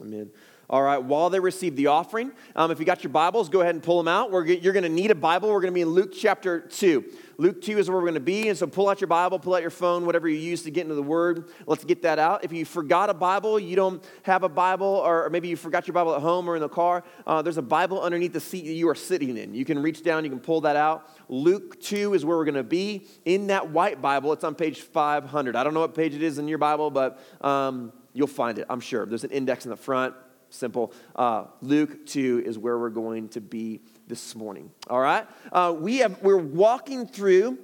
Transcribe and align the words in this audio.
Amen. 0.00 0.30
All 0.70 0.82
right, 0.82 0.98
while 0.98 1.28
they 1.28 1.40
receive 1.40 1.76
the 1.76 1.88
offering, 1.88 2.32
um, 2.56 2.70
if 2.70 2.80
you 2.80 2.86
got 2.86 3.04
your 3.04 3.12
Bibles, 3.12 3.50
go 3.50 3.60
ahead 3.60 3.74
and 3.74 3.82
pull 3.82 3.98
them 3.98 4.08
out. 4.08 4.30
We're, 4.30 4.46
you're 4.46 4.72
going 4.72 4.84
to 4.84 4.88
need 4.88 5.10
a 5.10 5.14
Bible. 5.14 5.50
We're 5.50 5.60
going 5.60 5.72
to 5.72 5.74
be 5.74 5.82
in 5.82 5.90
Luke 5.90 6.12
chapter 6.16 6.60
2. 6.60 7.04
Luke 7.36 7.60
2 7.60 7.78
is 7.78 7.90
where 7.90 7.98
we're 7.98 8.04
going 8.04 8.14
to 8.14 8.20
be. 8.20 8.48
And 8.48 8.56
so 8.56 8.66
pull 8.66 8.88
out 8.88 8.98
your 9.00 9.08
Bible, 9.08 9.38
pull 9.38 9.54
out 9.54 9.60
your 9.60 9.70
phone, 9.70 10.06
whatever 10.06 10.26
you 10.26 10.38
use 10.38 10.62
to 10.62 10.70
get 10.70 10.82
into 10.82 10.94
the 10.94 11.02
Word. 11.02 11.50
Let's 11.66 11.84
get 11.84 12.00
that 12.02 12.18
out. 12.18 12.44
If 12.44 12.52
you 12.52 12.64
forgot 12.64 13.10
a 13.10 13.14
Bible, 13.14 13.60
you 13.60 13.76
don't 13.76 14.02
have 14.22 14.42
a 14.42 14.48
Bible, 14.48 14.86
or 14.86 15.28
maybe 15.28 15.48
you 15.48 15.56
forgot 15.56 15.86
your 15.86 15.92
Bible 15.92 16.14
at 16.14 16.22
home 16.22 16.48
or 16.48 16.56
in 16.56 16.62
the 16.62 16.68
car, 16.68 17.04
uh, 17.26 17.42
there's 17.42 17.58
a 17.58 17.62
Bible 17.62 18.00
underneath 18.00 18.32
the 18.32 18.40
seat 18.40 18.64
that 18.64 18.72
you 18.72 18.88
are 18.88 18.94
sitting 18.94 19.36
in. 19.36 19.52
You 19.52 19.66
can 19.66 19.82
reach 19.82 20.02
down, 20.02 20.24
you 20.24 20.30
can 20.30 20.40
pull 20.40 20.62
that 20.62 20.76
out. 20.76 21.10
Luke 21.28 21.78
2 21.82 22.14
is 22.14 22.24
where 22.24 22.38
we're 22.38 22.44
going 22.46 22.54
to 22.54 22.62
be. 22.62 23.06
In 23.26 23.48
that 23.48 23.68
white 23.68 24.00
Bible, 24.00 24.32
it's 24.32 24.44
on 24.44 24.54
page 24.54 24.80
500. 24.80 25.56
I 25.56 25.62
don't 25.62 25.74
know 25.74 25.80
what 25.80 25.94
page 25.94 26.14
it 26.14 26.22
is 26.22 26.38
in 26.38 26.48
your 26.48 26.58
Bible, 26.58 26.90
but 26.90 27.20
um, 27.42 27.92
you'll 28.14 28.26
find 28.26 28.58
it, 28.58 28.66
I'm 28.70 28.80
sure. 28.80 29.04
There's 29.04 29.24
an 29.24 29.30
index 29.30 29.66
in 29.66 29.70
the 29.70 29.76
front 29.76 30.14
simple. 30.54 30.92
Uh, 31.16 31.44
Luke 31.60 32.06
2 32.06 32.44
is 32.46 32.56
where 32.56 32.78
we're 32.78 32.88
going 32.88 33.28
to 33.30 33.40
be 33.40 33.80
this 34.06 34.34
morning. 34.34 34.70
All 34.88 35.00
right? 35.00 35.26
Uh, 35.52 35.74
we 35.76 35.98
have, 35.98 36.22
we're 36.22 36.36
walking 36.36 37.06
through 37.06 37.58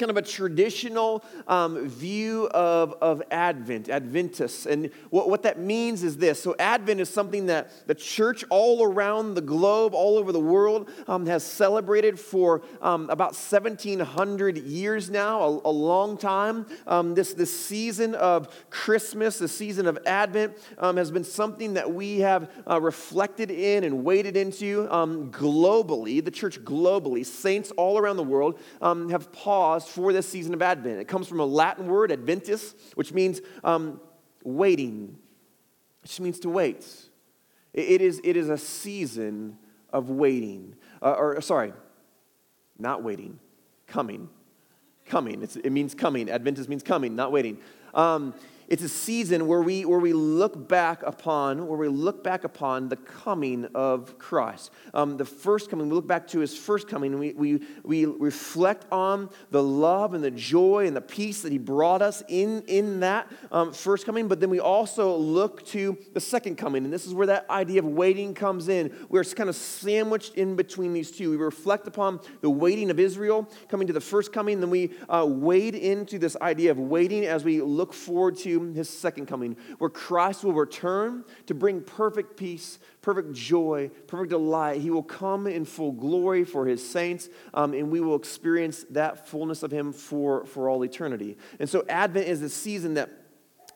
kind 0.00 0.10
of 0.10 0.16
a 0.16 0.22
traditional 0.22 1.22
um, 1.46 1.86
view 1.86 2.48
of, 2.48 2.94
of 3.02 3.22
Advent, 3.30 3.90
Adventus. 3.90 4.64
And 4.64 4.90
what, 5.10 5.28
what 5.28 5.42
that 5.42 5.60
means 5.60 6.02
is 6.02 6.16
this. 6.16 6.42
So, 6.42 6.56
Advent 6.58 7.00
is 7.00 7.10
something 7.10 7.46
that 7.46 7.86
the 7.86 7.94
church 7.94 8.42
all 8.48 8.82
around 8.82 9.34
the 9.34 9.42
globe, 9.42 9.94
all 9.94 10.16
over 10.16 10.32
the 10.32 10.40
world, 10.40 10.90
um, 11.06 11.26
has 11.26 11.44
celebrated 11.44 12.18
for 12.18 12.62
um, 12.80 13.10
about 13.10 13.32
1,700 13.32 14.56
years 14.58 15.10
now, 15.10 15.42
a, 15.42 15.68
a 15.68 15.70
long 15.70 16.16
time. 16.16 16.66
Um, 16.86 17.14
this, 17.14 17.34
this 17.34 17.56
season 17.56 18.14
of 18.14 18.48
Christmas, 18.70 19.38
the 19.38 19.48
season 19.48 19.86
of 19.86 19.98
Advent, 20.06 20.56
um, 20.78 20.96
has 20.96 21.10
been 21.10 21.24
something 21.24 21.74
that 21.74 21.92
we 21.92 22.20
have 22.20 22.50
uh, 22.68 22.80
reflected 22.80 23.50
in 23.50 23.84
and 23.84 24.02
waded 24.02 24.36
into 24.36 24.88
um, 24.90 25.30
globally. 25.30 26.24
The 26.24 26.30
church 26.30 26.64
globally, 26.64 27.26
saints 27.26 27.70
all 27.72 27.98
around 27.98 28.16
the 28.16 28.22
world 28.22 28.58
have 28.80 29.30
paused 29.32 29.89
for 29.90 30.12
this 30.12 30.28
season 30.28 30.54
of 30.54 30.62
Advent. 30.62 31.00
It 31.00 31.08
comes 31.08 31.28
from 31.28 31.40
a 31.40 31.44
Latin 31.44 31.86
word, 31.86 32.10
adventus, 32.10 32.74
which 32.94 33.12
means 33.12 33.40
um, 33.64 34.00
waiting. 34.44 35.16
It 36.02 36.06
just 36.06 36.20
means 36.20 36.40
to 36.40 36.48
wait. 36.48 36.86
It 37.72 38.00
is, 38.00 38.20
it 38.24 38.36
is 38.36 38.48
a 38.48 38.58
season 38.58 39.58
of 39.92 40.10
waiting. 40.10 40.74
Uh, 41.02 41.12
or, 41.12 41.40
sorry, 41.40 41.72
not 42.78 43.02
waiting, 43.02 43.38
coming. 43.86 44.28
Coming. 45.06 45.42
It's, 45.42 45.56
it 45.56 45.70
means 45.70 45.94
coming. 45.94 46.30
Adventus 46.30 46.68
means 46.68 46.82
coming, 46.82 47.16
not 47.16 47.32
waiting. 47.32 47.58
Um, 47.94 48.34
it's 48.70 48.84
a 48.84 48.88
season 48.88 49.48
where 49.48 49.62
we, 49.62 49.84
where 49.84 49.98
we 49.98 50.12
look 50.12 50.68
back 50.68 51.02
upon, 51.02 51.66
where 51.66 51.76
we 51.76 51.88
look 51.88 52.22
back 52.22 52.44
upon 52.44 52.88
the 52.88 52.94
coming 52.94 53.64
of 53.74 54.16
Christ. 54.16 54.70
Um, 54.94 55.16
the 55.16 55.24
first 55.24 55.68
coming, 55.68 55.88
we 55.88 55.94
look 55.96 56.06
back 56.06 56.28
to 56.28 56.38
his 56.38 56.56
first 56.56 56.86
coming, 56.86 57.10
and 57.10 57.18
we, 57.18 57.32
we, 57.32 57.60
we 57.82 58.06
reflect 58.06 58.86
on 58.92 59.28
the 59.50 59.60
love 59.60 60.14
and 60.14 60.22
the 60.22 60.30
joy 60.30 60.86
and 60.86 60.94
the 60.94 61.00
peace 61.00 61.42
that 61.42 61.50
he 61.50 61.58
brought 61.58 62.00
us 62.00 62.22
in, 62.28 62.62
in 62.68 63.00
that 63.00 63.28
um, 63.50 63.72
first 63.72 64.06
coming, 64.06 64.28
but 64.28 64.38
then 64.38 64.50
we 64.50 64.60
also 64.60 65.16
look 65.16 65.66
to 65.66 65.98
the 66.14 66.20
second 66.20 66.56
coming, 66.56 66.84
and 66.84 66.92
this 66.92 67.06
is 67.06 67.12
where 67.12 67.26
that 67.26 67.50
idea 67.50 67.80
of 67.80 67.86
waiting 67.86 68.34
comes 68.34 68.68
in. 68.68 68.94
We're 69.08 69.24
kind 69.24 69.48
of 69.48 69.56
sandwiched 69.56 70.36
in 70.36 70.54
between 70.54 70.92
these 70.92 71.10
two. 71.10 71.30
We 71.30 71.36
reflect 71.38 71.88
upon 71.88 72.20
the 72.40 72.50
waiting 72.50 72.92
of 72.92 73.00
Israel 73.00 73.50
coming 73.68 73.88
to 73.88 73.92
the 73.92 74.00
first 74.00 74.32
coming, 74.32 74.60
then 74.60 74.70
we 74.70 74.92
uh, 75.08 75.26
wade 75.28 75.74
into 75.74 76.20
this 76.20 76.36
idea 76.40 76.70
of 76.70 76.78
waiting 76.78 77.24
as 77.24 77.42
we 77.42 77.60
look 77.60 77.92
forward 77.92 78.36
to 78.38 78.59
his 78.74 78.88
second 78.88 79.26
coming, 79.26 79.56
where 79.78 79.90
Christ 79.90 80.44
will 80.44 80.52
return 80.52 81.24
to 81.46 81.54
bring 81.54 81.80
perfect 81.82 82.36
peace, 82.36 82.78
perfect 83.02 83.32
joy, 83.32 83.90
perfect 84.06 84.30
delight. 84.30 84.80
He 84.80 84.90
will 84.90 85.02
come 85.02 85.46
in 85.46 85.64
full 85.64 85.92
glory 85.92 86.44
for 86.44 86.66
his 86.66 86.86
saints, 86.86 87.28
um, 87.54 87.74
and 87.74 87.90
we 87.90 88.00
will 88.00 88.16
experience 88.16 88.84
that 88.90 89.28
fullness 89.28 89.62
of 89.62 89.70
him 89.70 89.92
for, 89.92 90.44
for 90.46 90.68
all 90.68 90.84
eternity. 90.84 91.36
And 91.58 91.68
so, 91.68 91.84
Advent 91.88 92.28
is 92.28 92.42
a 92.42 92.48
season 92.48 92.94
that 92.94 93.10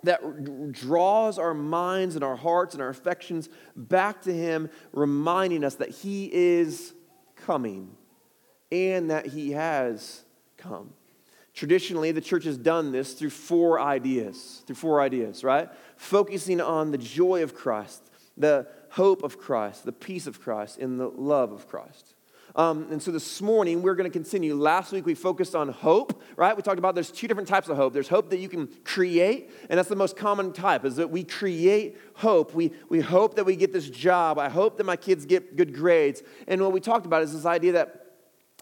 that 0.05 0.72
draws 0.72 1.39
our 1.39 1.55
minds 1.55 2.15
and 2.15 2.22
our 2.22 2.37
hearts 2.37 2.75
and 2.75 2.83
our 2.83 2.91
affections 2.91 3.49
back 3.75 4.22
to 4.22 4.33
Him, 4.33 4.71
reminding 4.93 5.65
us 5.65 5.77
that 5.77 5.91
He 5.91 6.31
is 6.33 6.95
coming 7.37 7.97
and 8.71 9.11
that 9.11 9.27
He 9.27 9.53
has 9.53 10.22
come. 10.56 10.93
Traditionally, 11.54 12.10
the 12.10 12.20
church 12.20 12.44
has 12.44 12.59
done 12.59 12.91
this 12.91 13.15
through 13.15 13.31
four 13.31 13.81
ideas, 13.81 14.62
through 14.66 14.75
four 14.75 15.00
ideas, 15.00 15.44
right? 15.44 15.69
Focusing 15.97 16.60
on 16.60 16.91
the 16.91 16.98
joy 16.98 17.44
of 17.44 17.54
Christ, 17.54 18.03
the 18.37 18.66
hope 18.91 19.22
of 19.22 19.38
Christ, 19.38 19.84
the 19.84 19.92
peace 19.92 20.26
of 20.26 20.41
Christ, 20.41 20.78
and 20.78 20.98
the 20.98 21.09
love 21.09 21.53
of 21.53 21.69
Christ. 21.69 22.15
Um, 22.56 22.88
and 22.91 23.00
so 23.00 23.10
this 23.12 23.41
morning, 23.41 23.82
we're 23.82 23.94
going 23.94 24.10
to 24.10 24.16
continue. 24.16 24.54
Last 24.56 24.92
week, 24.92 25.06
we 25.06 25.15
focused 25.15 25.54
on 25.54 25.69
hope, 25.69 26.22
right? 26.37 26.56
We 26.56 26.62
talked 26.62 26.78
about 26.78 26.94
there's 26.94 27.10
two 27.10 27.28
different 27.28 27.48
types 27.48 27.69
of 27.69 27.76
hope. 27.76 27.92
There's 27.92 28.09
hope 28.09 28.31
that 28.31 28.38
you 28.38 28.48
can 28.48 28.69
create, 28.84 29.50
and 29.69 29.78
that's 29.78 29.88
the 29.88 29.97
most 29.97 30.16
common 30.16 30.53
type, 30.53 30.84
is 30.84 30.97
that 30.97 31.10
we 31.10 31.22
create 31.22 31.98
hope. 32.15 32.53
We, 32.54 32.72
we 32.88 33.00
hope 33.00 33.36
that 33.36 33.44
we 33.44 33.54
get 33.54 33.72
this 33.72 33.88
job. 33.88 34.38
I 34.38 34.48
hope 34.48 34.76
that 34.78 34.84
my 34.84 34.97
kids 34.97 35.25
get 35.25 35.56
good 35.56 35.75
grades. 35.75 36.22
And 36.47 36.60
what 36.60 36.72
we 36.72 36.81
talked 36.81 37.06
about 37.06 37.22
is 37.22 37.32
this 37.32 37.47
idea 37.47 37.72
that 37.72 38.03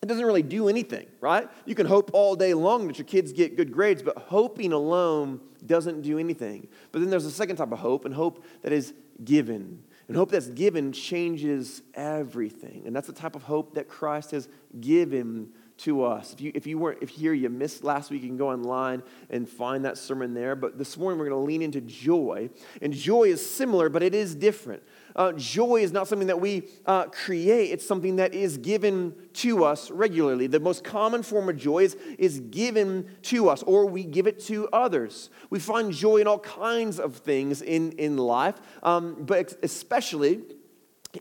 it 0.03 0.09
doesn't 0.09 0.27
really 0.27 0.43
do 0.43 0.69
anything, 0.69 1.07
right? 1.21 1.49
You 1.65 1.77
can 1.77 1.87
hope 1.87 2.11
all 2.13 2.35
day 2.35 2.55
long 2.55 2.89
that 2.89 2.99
your 2.99 3.07
kids 3.07 3.33
get 3.33 3.57
good 3.57 3.71
grades, 3.71 4.03
but 4.03 4.19
hoping 4.19 4.73
alone 4.73 5.41
doesn't 5.65 6.03
do 6.03 6.19
anything. 6.19 6.67
But 6.91 7.01
then 7.03 7.09
there's 7.09 7.25
a 7.25 7.31
second 7.31 7.55
type 7.55 7.71
of 7.71 7.79
hope, 7.79 8.05
and 8.05 8.13
hope 8.13 8.45
that 8.63 8.73
is 8.73 8.95
given. 9.23 9.85
And 10.09 10.17
hope 10.17 10.33
that's 10.33 10.49
given 10.49 10.91
changes 10.91 11.83
everything. 11.95 12.83
And 12.85 12.97
that's 12.97 13.07
the 13.07 13.13
type 13.13 13.37
of 13.37 13.45
hope 13.45 13.75
that 13.75 13.89
Christ 13.89 14.33
has 14.33 14.49
given 14.81 15.51
to 15.83 16.05
us. 16.05 16.33
If 16.33 16.41
you, 16.41 16.53
if 16.55 16.67
you 16.67 16.79
weren't 16.79 16.99
if 17.03 17.09
here, 17.09 17.33
you 17.33 17.49
missed 17.49 17.83
last 17.83 18.11
week, 18.11 18.23
you 18.23 18.29
can 18.29 18.37
go 18.37 18.51
online 18.51 19.03
and 19.31 19.49
find 19.49 19.85
that 19.85 19.99
sermon 19.99 20.33
there. 20.33 20.55
But 20.55 20.79
this 20.79 20.97
morning, 20.97 21.19
we're 21.19 21.29
going 21.29 21.41
to 21.41 21.45
lean 21.45 21.63
into 21.63 21.81
joy. 21.81 22.51
And 22.81 22.93
joy 22.93 23.25
is 23.25 23.45
similar, 23.45 23.89
but 23.89 24.03
it 24.03 24.15
is 24.15 24.35
different. 24.35 24.83
Uh, 25.17 25.33
joy 25.33 25.77
is 25.77 25.93
not 25.93 26.09
something 26.09 26.29
that 26.29 26.41
we 26.41 26.69
uh, 26.87 27.05
create, 27.07 27.71
it's 27.71 27.87
something 27.87 28.17
that 28.17 28.33
is 28.33 28.57
given 28.59 29.15
to 29.35 29.65
us 29.65 29.91
regularly. 29.91 30.47
The 30.47 30.61
most 30.61 30.85
common 30.85 31.23
form 31.23 31.49
of 31.49 31.57
joy 31.57 31.81
is, 31.81 31.97
is 32.19 32.41
given 32.41 33.11
to 33.23 33.49
us, 33.49 33.63
or 33.65 33.85
we 33.87 34.05
give 34.05 34.27
it 34.27 34.41
to 34.45 34.69
others. 34.73 35.29
We 35.51 35.59
find 35.59 35.93
joy 35.93 36.19
in 36.19 36.27
all 36.27 36.39
kinds 36.39 36.99
of 36.99 37.17
things 37.17 37.61
in, 37.61 37.93
in 37.93 38.17
life, 38.17 38.55
um, 38.83 39.17
but 39.21 39.55
especially 39.63 40.43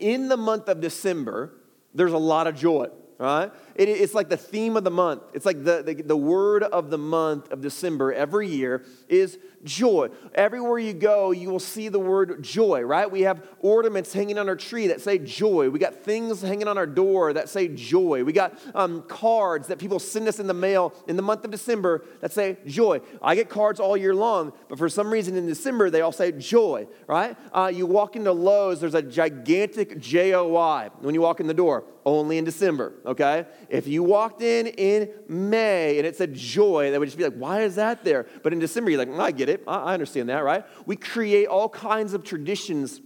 in 0.00 0.28
the 0.28 0.38
month 0.38 0.68
of 0.68 0.80
December, 0.80 1.52
there's 1.94 2.12
a 2.12 2.18
lot 2.18 2.46
of 2.46 2.56
joy 2.56 2.88
right? 3.22 3.52
It, 3.76 3.88
it's 3.88 4.14
like 4.14 4.28
the 4.28 4.36
theme 4.36 4.76
of 4.76 4.82
the 4.82 4.90
month. 4.90 5.22
It's 5.32 5.46
like 5.46 5.62
the, 5.62 5.82
the, 5.82 5.94
the, 5.94 6.16
word 6.16 6.64
of 6.64 6.90
the 6.90 6.98
month 6.98 7.52
of 7.52 7.60
December 7.60 8.12
every 8.12 8.48
year 8.48 8.84
is 9.08 9.38
joy. 9.62 10.08
Everywhere 10.34 10.80
you 10.80 10.92
go, 10.92 11.30
you 11.30 11.48
will 11.48 11.60
see 11.60 11.88
the 11.88 12.00
word 12.00 12.42
joy, 12.42 12.80
right? 12.82 13.08
We 13.08 13.20
have 13.22 13.46
ornaments 13.60 14.12
hanging 14.12 14.38
on 14.38 14.48
our 14.48 14.56
tree 14.56 14.88
that 14.88 15.00
say 15.00 15.18
joy. 15.18 15.70
We 15.70 15.78
got 15.78 15.94
things 16.02 16.42
hanging 16.42 16.66
on 16.66 16.76
our 16.76 16.86
door 16.86 17.32
that 17.32 17.48
say 17.48 17.68
joy. 17.68 18.24
We 18.24 18.32
got 18.32 18.58
um, 18.74 19.02
cards 19.02 19.68
that 19.68 19.78
people 19.78 20.00
send 20.00 20.26
us 20.26 20.40
in 20.40 20.48
the 20.48 20.54
mail 20.54 20.92
in 21.06 21.14
the 21.14 21.22
month 21.22 21.44
of 21.44 21.52
December 21.52 22.04
that 22.20 22.32
say 22.32 22.56
joy. 22.66 23.00
I 23.22 23.36
get 23.36 23.48
cards 23.48 23.78
all 23.78 23.96
year 23.96 24.16
long, 24.16 24.52
but 24.68 24.78
for 24.78 24.88
some 24.88 25.12
reason 25.12 25.36
in 25.36 25.46
December 25.46 25.90
they 25.90 26.00
all 26.00 26.10
say 26.10 26.32
joy, 26.32 26.88
right? 27.06 27.36
Uh, 27.52 27.70
you 27.72 27.86
walk 27.86 28.16
into 28.16 28.32
Lowe's, 28.32 28.80
there's 28.80 28.94
a 28.94 29.02
gigantic 29.02 30.00
J 30.00 30.34
O 30.34 30.48
Y 30.48 30.90
when 31.00 31.14
you 31.14 31.20
walk 31.20 31.38
in 31.38 31.46
the 31.46 31.54
door, 31.54 31.84
only 32.04 32.38
in 32.38 32.44
December, 32.44 32.92
okay? 33.06 33.46
If 33.68 33.86
you 33.86 34.02
walked 34.02 34.42
in 34.42 34.66
in 34.66 35.10
May 35.28 35.98
and 35.98 36.06
it 36.06 36.16
said 36.16 36.34
joy, 36.34 36.90
that 36.90 36.98
would 36.98 37.06
just 37.06 37.18
be 37.18 37.24
like, 37.24 37.34
why 37.34 37.62
is 37.62 37.76
that 37.76 38.04
there? 38.04 38.26
But 38.42 38.52
in 38.52 38.58
December, 38.58 38.90
you're 38.90 38.98
like, 38.98 39.08
mm, 39.08 39.20
I 39.20 39.30
get 39.30 39.48
it. 39.48 39.62
I 39.66 39.94
understand 39.94 40.28
that, 40.28 40.44
right? 40.44 40.64
We 40.86 40.96
create 40.96 41.46
all 41.46 41.68
kinds 41.68 42.14
of 42.14 42.24
traditions 42.24 43.00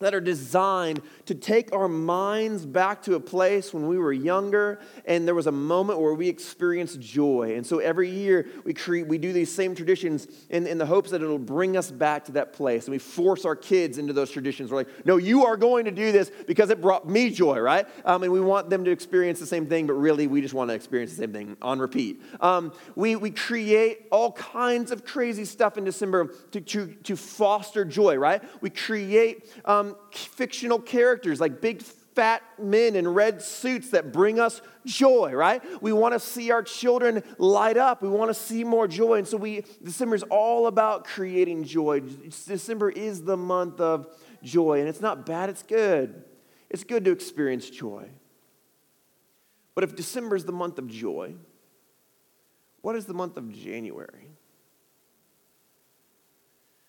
that 0.00 0.14
are 0.14 0.20
designed 0.20 1.00
to 1.26 1.34
take 1.34 1.72
our 1.72 1.88
minds 1.88 2.66
back 2.66 3.02
to 3.02 3.14
a 3.14 3.20
place 3.20 3.72
when 3.72 3.86
we 3.86 3.98
were 3.98 4.12
younger 4.12 4.78
and 5.06 5.26
there 5.26 5.34
was 5.34 5.46
a 5.46 5.52
moment 5.52 6.00
where 6.00 6.14
we 6.14 6.28
experienced 6.28 7.00
joy. 7.00 7.54
And 7.56 7.66
so 7.66 7.78
every 7.78 8.10
year 8.10 8.46
we, 8.64 8.74
create, 8.74 9.06
we 9.06 9.18
do 9.18 9.32
these 9.32 9.52
same 9.52 9.74
traditions 9.74 10.28
in, 10.50 10.66
in 10.66 10.78
the 10.78 10.86
hopes 10.86 11.10
that 11.10 11.22
it'll 11.22 11.38
bring 11.38 11.76
us 11.76 11.90
back 11.90 12.26
to 12.26 12.32
that 12.32 12.52
place. 12.52 12.84
And 12.84 12.92
we 12.92 12.98
force 12.98 13.44
our 13.44 13.56
kids 13.56 13.98
into 13.98 14.12
those 14.12 14.30
traditions. 14.30 14.70
We're 14.70 14.78
like, 14.78 15.06
no, 15.06 15.16
you 15.16 15.46
are 15.46 15.56
going 15.56 15.86
to 15.86 15.90
do 15.90 16.12
this 16.12 16.30
because 16.46 16.70
it 16.70 16.80
brought 16.80 17.08
me 17.08 17.30
joy, 17.30 17.58
right? 17.58 17.86
Um, 18.04 18.22
and 18.22 18.32
we 18.32 18.40
want 18.40 18.70
them 18.70 18.84
to 18.84 18.90
experience 18.90 19.40
the 19.40 19.46
same 19.46 19.66
thing, 19.66 19.86
but 19.86 19.94
really 19.94 20.26
we 20.26 20.40
just 20.40 20.54
want 20.54 20.70
to 20.70 20.74
experience 20.74 21.12
the 21.12 21.18
same 21.18 21.32
thing 21.32 21.56
on 21.62 21.78
repeat. 21.78 22.22
Um, 22.40 22.72
we, 22.96 23.16
we 23.16 23.30
create 23.30 24.06
all 24.10 24.32
kinds 24.32 24.90
of 24.90 25.04
crazy 25.04 25.44
stuff 25.44 25.78
in 25.78 25.84
December 25.84 26.34
to, 26.52 26.60
to, 26.60 26.86
to 27.04 27.16
foster 27.16 27.84
joy, 27.84 28.16
right? 28.16 28.42
We 28.60 28.70
create 28.70 29.50
um, 29.64 29.96
fictional 30.16 30.78
characters, 30.78 31.40
like 31.40 31.60
big 31.60 31.82
fat 31.82 32.42
men 32.62 32.94
in 32.96 33.08
red 33.08 33.42
suits 33.42 33.90
that 33.90 34.12
bring 34.12 34.38
us 34.38 34.60
joy, 34.86 35.32
right? 35.32 35.62
We 35.82 35.92
want 35.92 36.14
to 36.14 36.20
see 36.20 36.50
our 36.50 36.62
children 36.62 37.22
light 37.38 37.76
up. 37.76 38.02
We 38.02 38.08
want 38.08 38.30
to 38.30 38.34
see 38.34 38.64
more 38.64 38.86
joy. 38.86 39.18
And 39.18 39.28
so 39.28 39.36
we 39.36 39.64
December 39.82 40.14
is 40.14 40.22
all 40.24 40.66
about 40.66 41.04
creating 41.04 41.64
joy. 41.64 42.00
December 42.46 42.90
is 42.90 43.22
the 43.22 43.36
month 43.36 43.80
of 43.80 44.06
joy, 44.42 44.80
and 44.80 44.88
it's 44.88 45.00
not 45.00 45.26
bad, 45.26 45.50
it's 45.50 45.62
good. 45.62 46.24
It's 46.70 46.84
good 46.84 47.04
to 47.04 47.10
experience 47.10 47.68
joy. 47.68 48.08
But 49.74 49.84
if 49.84 49.96
December 49.96 50.36
is 50.36 50.44
the 50.44 50.52
month 50.52 50.78
of 50.78 50.88
joy, 50.88 51.34
what 52.80 52.96
is 52.96 53.06
the 53.06 53.14
month 53.14 53.36
of 53.36 53.52
January? 53.52 54.28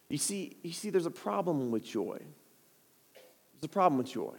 You 0.10 0.18
see, 0.18 0.58
you 0.62 0.72
see, 0.72 0.92
there's 0.92 1.08
a 1.08 1.12
problem 1.12 1.72
with 1.72 1.84
joy. 1.84 2.20
A 3.66 3.68
problem 3.68 3.98
with 3.98 4.08
joy. 4.08 4.36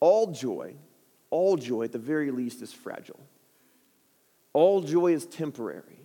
All 0.00 0.32
joy, 0.32 0.74
all 1.30 1.56
joy 1.56 1.84
at 1.84 1.92
the 1.92 1.98
very 1.98 2.32
least 2.32 2.60
is 2.60 2.72
fragile. 2.72 3.20
All 4.52 4.80
joy 4.80 5.12
is 5.12 5.26
temporary. 5.26 6.00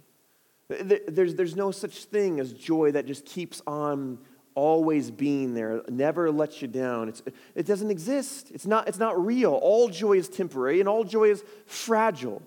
There's, 0.69 1.33
there's 1.35 1.55
no 1.55 1.71
such 1.71 2.05
thing 2.05 2.39
as 2.39 2.53
joy 2.53 2.91
that 2.91 3.05
just 3.07 3.25
keeps 3.25 3.61
on 3.65 4.19
always 4.55 5.09
being 5.09 5.55
there, 5.55 5.81
never 5.89 6.31
lets 6.31 6.61
you 6.61 6.67
down. 6.67 7.09
It's, 7.09 7.23
it 7.55 7.65
doesn't 7.65 7.89
exist. 7.89 8.51
It's 8.51 8.67
not, 8.67 8.87
it's 8.87 8.99
not 8.99 9.23
real. 9.23 9.53
All 9.53 9.89
joy 9.89 10.13
is 10.13 10.29
temporary 10.29 10.79
and 10.79 10.87
all 10.87 11.03
joy 11.03 11.31
is 11.31 11.43
fragile. 11.65 12.43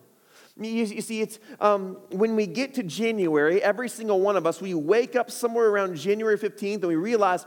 You, 0.59 0.71
you 0.71 1.03
see, 1.03 1.21
it's 1.21 1.41
um, 1.61 1.99
when 2.11 2.37
we 2.37 2.47
get 2.47 2.75
to 2.75 2.85
January, 2.85 3.61
every 3.61 3.89
single 3.89 4.21
one 4.21 4.37
of 4.37 4.47
us, 4.47 4.61
we 4.61 4.73
wake 4.73 5.17
up 5.17 5.33
somewhere 5.33 5.69
around 5.69 5.97
January 5.97 6.39
15th 6.39 6.77
and 6.77 6.87
we 6.87 6.95
realize 6.95 7.45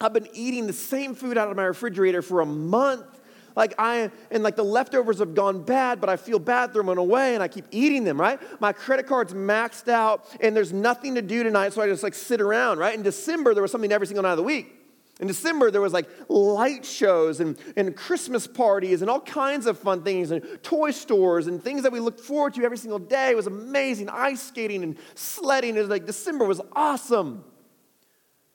I've 0.00 0.12
been 0.12 0.28
eating 0.34 0.66
the 0.66 0.74
same 0.74 1.14
food 1.14 1.38
out 1.38 1.50
of 1.50 1.56
my 1.56 1.64
refrigerator 1.64 2.20
for 2.20 2.40
a 2.40 2.46
month. 2.46 3.06
Like 3.54 3.74
I 3.78 4.10
and 4.30 4.42
like 4.42 4.54
the 4.54 4.62
leftovers 4.62 5.20
have 5.20 5.34
gone 5.34 5.62
bad, 5.62 5.98
but 5.98 6.10
I 6.10 6.16
feel 6.16 6.38
bad 6.38 6.74
throwing 6.74 6.88
them 6.88 6.98
away 6.98 7.32
and 7.32 7.42
I 7.42 7.48
keep 7.48 7.64
eating 7.70 8.04
them, 8.04 8.20
right? 8.20 8.38
My 8.60 8.74
credit 8.74 9.06
card's 9.06 9.32
maxed 9.32 9.88
out 9.88 10.26
and 10.42 10.54
there's 10.54 10.74
nothing 10.74 11.14
to 11.14 11.22
do 11.22 11.42
tonight, 11.42 11.72
so 11.72 11.80
I 11.80 11.86
just 11.86 12.02
like 12.02 12.12
sit 12.12 12.42
around, 12.42 12.78
right? 12.78 12.94
In 12.94 13.02
December, 13.02 13.54
there 13.54 13.62
was 13.62 13.72
something 13.72 13.90
every 13.90 14.06
single 14.06 14.22
night 14.24 14.32
of 14.32 14.36
the 14.36 14.42
week. 14.42 14.74
In 15.18 15.26
December, 15.26 15.70
there 15.70 15.80
was 15.80 15.94
like 15.94 16.06
light 16.28 16.84
shows 16.84 17.40
and, 17.40 17.56
and 17.74 17.96
Christmas 17.96 18.46
parties 18.46 19.00
and 19.00 19.10
all 19.10 19.22
kinds 19.22 19.64
of 19.64 19.78
fun 19.78 20.02
things 20.02 20.30
and 20.30 20.44
toy 20.62 20.90
stores 20.90 21.46
and 21.46 21.64
things 21.64 21.84
that 21.84 21.92
we 21.92 22.00
looked 22.00 22.20
forward 22.20 22.52
to 22.54 22.64
every 22.64 22.76
single 22.76 22.98
day. 22.98 23.30
It 23.30 23.36
was 23.36 23.46
amazing. 23.46 24.10
Ice 24.10 24.42
skating 24.42 24.82
and 24.82 24.98
sledding. 25.14 25.74
It 25.74 25.80
was 25.80 25.88
like 25.88 26.04
December 26.04 26.44
was 26.44 26.60
awesome. 26.72 27.42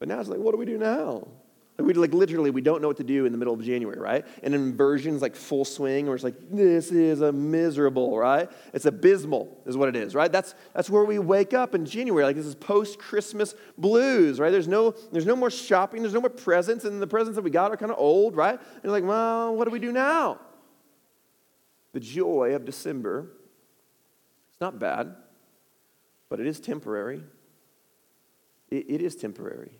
But 0.01 0.07
now 0.07 0.19
it's 0.19 0.29
like, 0.29 0.39
what 0.39 0.51
do 0.51 0.57
we 0.57 0.65
do 0.65 0.79
now? 0.79 1.27
We 1.77 1.93
like 1.93 2.11
literally 2.11 2.49
we 2.49 2.61
don't 2.61 2.81
know 2.81 2.87
what 2.87 2.97
to 2.97 3.03
do 3.03 3.25
in 3.25 3.31
the 3.31 3.37
middle 3.37 3.53
of 3.53 3.63
January, 3.63 3.99
right? 3.99 4.25
And 4.41 4.55
inversions 4.55 5.21
like 5.21 5.35
full 5.35 5.63
swing, 5.63 6.07
where 6.07 6.15
it's 6.15 6.23
like 6.23 6.33
this 6.49 6.91
is 6.91 7.21
a 7.21 7.31
miserable, 7.31 8.17
right? 8.17 8.49
It's 8.73 8.85
abysmal, 8.85 9.61
is 9.67 9.77
what 9.77 9.89
it 9.89 9.95
is, 9.95 10.15
right? 10.15 10.31
That's 10.31 10.55
that's 10.73 10.89
where 10.89 11.05
we 11.05 11.19
wake 11.19 11.53
up 11.53 11.75
in 11.75 11.85
January. 11.85 12.23
Like 12.23 12.35
this 12.35 12.47
is 12.47 12.55
post 12.55 12.97
Christmas 12.97 13.53
blues, 13.77 14.39
right? 14.39 14.49
There's 14.49 14.67
no 14.67 14.95
there's 15.11 15.27
no 15.27 15.35
more 15.35 15.51
shopping, 15.51 16.01
there's 16.01 16.15
no 16.15 16.21
more 16.21 16.31
presents, 16.31 16.83
and 16.83 16.99
the 16.99 17.05
presents 17.05 17.35
that 17.35 17.43
we 17.43 17.51
got 17.51 17.71
are 17.71 17.77
kind 17.77 17.91
of 17.91 17.99
old, 17.99 18.35
right? 18.35 18.59
And 18.59 18.83
you're 18.83 18.91
like, 18.91 19.03
well, 19.03 19.55
what 19.55 19.65
do 19.65 19.71
we 19.71 19.79
do 19.79 19.91
now? 19.91 20.39
The 21.93 21.99
joy 21.99 22.55
of 22.55 22.65
December, 22.65 23.27
it's 24.51 24.61
not 24.61 24.79
bad, 24.79 25.15
but 26.27 26.39
it 26.39 26.47
is 26.47 26.59
temporary. 26.59 27.21
it, 28.71 28.85
it 28.87 29.01
is 29.03 29.15
temporary. 29.15 29.77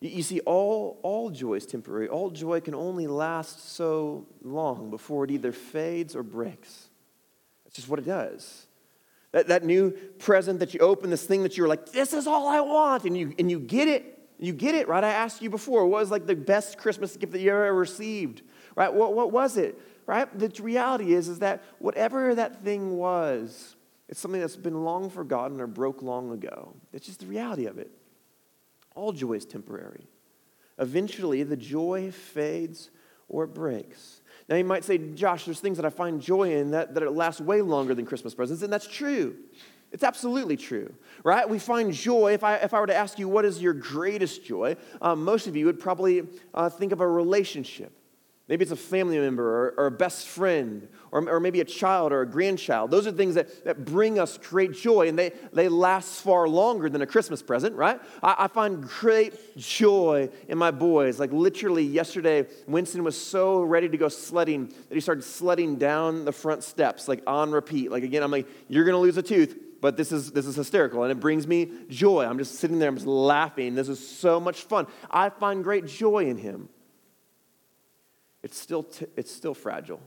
You 0.00 0.22
see, 0.22 0.40
all, 0.40 1.00
all 1.02 1.30
joy 1.30 1.54
is 1.54 1.66
temporary. 1.66 2.08
All 2.08 2.30
joy 2.30 2.60
can 2.60 2.74
only 2.74 3.06
last 3.06 3.74
so 3.74 4.26
long 4.42 4.90
before 4.90 5.24
it 5.24 5.30
either 5.30 5.52
fades 5.52 6.14
or 6.14 6.22
breaks. 6.22 6.88
That's 7.64 7.76
just 7.76 7.88
what 7.88 7.98
it 7.98 8.04
does. 8.04 8.66
That, 9.32 9.48
that 9.48 9.64
new 9.64 9.92
present 10.18 10.60
that 10.60 10.74
you 10.74 10.80
open, 10.80 11.10
this 11.10 11.24
thing 11.24 11.42
that 11.42 11.56
you're 11.56 11.68
like, 11.68 11.90
this 11.90 12.12
is 12.12 12.26
all 12.26 12.46
I 12.46 12.60
want, 12.60 13.04
and 13.04 13.16
you, 13.16 13.34
and 13.38 13.50
you 13.50 13.58
get 13.58 13.88
it. 13.88 14.10
You 14.38 14.52
get 14.52 14.74
it, 14.74 14.88
right? 14.88 15.02
I 15.02 15.10
asked 15.10 15.42
you 15.42 15.48
before, 15.48 15.86
what 15.86 16.00
was 16.00 16.10
like 16.10 16.26
the 16.26 16.36
best 16.36 16.76
Christmas 16.76 17.16
gift 17.16 17.32
that 17.32 17.40
you 17.40 17.50
ever 17.50 17.72
received? 17.72 18.42
Right? 18.76 18.92
What, 18.92 19.14
what 19.14 19.32
was 19.32 19.56
it? 19.56 19.80
Right? 20.06 20.28
The 20.38 20.50
reality 20.62 21.14
is, 21.14 21.28
is 21.28 21.38
that 21.38 21.64
whatever 21.78 22.34
that 22.34 22.62
thing 22.62 22.96
was, 22.96 23.76
it's 24.08 24.20
something 24.20 24.40
that's 24.40 24.56
been 24.56 24.84
long 24.84 25.08
forgotten 25.08 25.60
or 25.60 25.66
broke 25.66 26.02
long 26.02 26.30
ago. 26.32 26.74
It's 26.92 27.06
just 27.06 27.20
the 27.20 27.26
reality 27.26 27.66
of 27.66 27.78
it. 27.78 27.90
All 28.94 29.12
joy 29.12 29.34
is 29.34 29.44
temporary. 29.44 30.06
Eventually, 30.78 31.42
the 31.42 31.56
joy 31.56 32.10
fades 32.10 32.90
or 33.28 33.44
it 33.44 33.54
breaks. 33.54 34.20
Now, 34.48 34.56
you 34.56 34.64
might 34.64 34.84
say, 34.84 34.98
Josh, 34.98 35.44
there's 35.44 35.60
things 35.60 35.78
that 35.78 35.86
I 35.86 35.90
find 35.90 36.20
joy 36.20 36.54
in 36.56 36.72
that, 36.72 36.94
that 36.94 37.02
it 37.02 37.10
lasts 37.10 37.40
way 37.40 37.62
longer 37.62 37.94
than 37.94 38.04
Christmas 38.04 38.34
presents, 38.34 38.62
and 38.62 38.72
that's 38.72 38.86
true. 38.86 39.36
It's 39.90 40.02
absolutely 40.02 40.56
true, 40.56 40.92
right? 41.22 41.48
We 41.48 41.58
find 41.58 41.92
joy. 41.92 42.34
If 42.34 42.42
I, 42.42 42.56
if 42.56 42.74
I 42.74 42.80
were 42.80 42.86
to 42.88 42.94
ask 42.94 43.18
you, 43.18 43.28
what 43.28 43.44
is 43.44 43.62
your 43.62 43.72
greatest 43.72 44.44
joy? 44.44 44.76
Um, 45.00 45.24
most 45.24 45.46
of 45.46 45.56
you 45.56 45.66
would 45.66 45.78
probably 45.78 46.26
uh, 46.52 46.68
think 46.68 46.92
of 46.92 47.00
a 47.00 47.08
relationship 47.08 47.92
Maybe 48.46 48.62
it's 48.62 48.72
a 48.72 48.76
family 48.76 49.18
member 49.18 49.42
or, 49.42 49.74
or 49.78 49.86
a 49.86 49.90
best 49.90 50.26
friend 50.26 50.86
or, 51.10 51.26
or, 51.30 51.40
maybe 51.40 51.60
a 51.60 51.64
child 51.64 52.12
or 52.12 52.20
a 52.20 52.26
grandchild. 52.26 52.90
Those 52.90 53.06
are 53.06 53.12
things 53.12 53.36
that, 53.36 53.64
that 53.64 53.86
bring 53.86 54.18
us 54.18 54.36
great 54.36 54.72
joy 54.72 55.08
and 55.08 55.18
they, 55.18 55.32
they 55.54 55.70
last 55.70 56.20
far 56.20 56.46
longer 56.46 56.90
than 56.90 57.00
a 57.00 57.06
Christmas 57.06 57.42
present, 57.42 57.74
right? 57.74 57.98
I, 58.22 58.34
I 58.40 58.48
find 58.48 58.82
great 58.82 59.56
joy 59.56 60.28
in 60.46 60.58
my 60.58 60.70
boys. 60.72 61.18
Like 61.18 61.32
literally 61.32 61.84
yesterday, 61.84 62.46
Winston 62.66 63.02
was 63.02 63.16
so 63.16 63.62
ready 63.62 63.88
to 63.88 63.96
go 63.96 64.08
sledding 64.08 64.66
that 64.66 64.94
he 64.94 65.00
started 65.00 65.24
sledding 65.24 65.76
down 65.76 66.26
the 66.26 66.32
front 66.32 66.64
steps, 66.64 67.08
like 67.08 67.22
on 67.26 67.50
repeat. 67.50 67.90
Like 67.90 68.04
again, 68.04 68.22
I'm 68.22 68.30
like, 68.30 68.46
you're 68.68 68.84
going 68.84 68.94
to 68.94 69.00
lose 69.00 69.16
a 69.16 69.22
tooth 69.22 69.58
but 69.80 69.98
this 69.98 70.12
is 70.12 70.32
this 70.32 70.46
is 70.46 70.56
hysterical 70.56 71.02
and 71.02 71.12
it 71.12 71.20
brings 71.20 71.46
me 71.46 71.70
joy 71.90 72.24
i'm 72.24 72.38
just 72.38 72.54
sitting 72.54 72.78
there 72.78 72.88
i'm 72.88 72.94
just 72.94 73.06
laughing 73.06 73.74
this 73.74 73.86
is 73.86 74.08
so 74.08 74.40
much 74.40 74.62
fun 74.62 74.86
i 75.10 75.28
find 75.28 75.62
great 75.62 75.84
joy 75.84 76.24
in 76.24 76.38
him 76.38 76.70
it's 78.44 78.58
still, 78.58 78.82
t- 78.82 79.06
it's 79.16 79.32
still 79.32 79.54
fragile. 79.54 80.00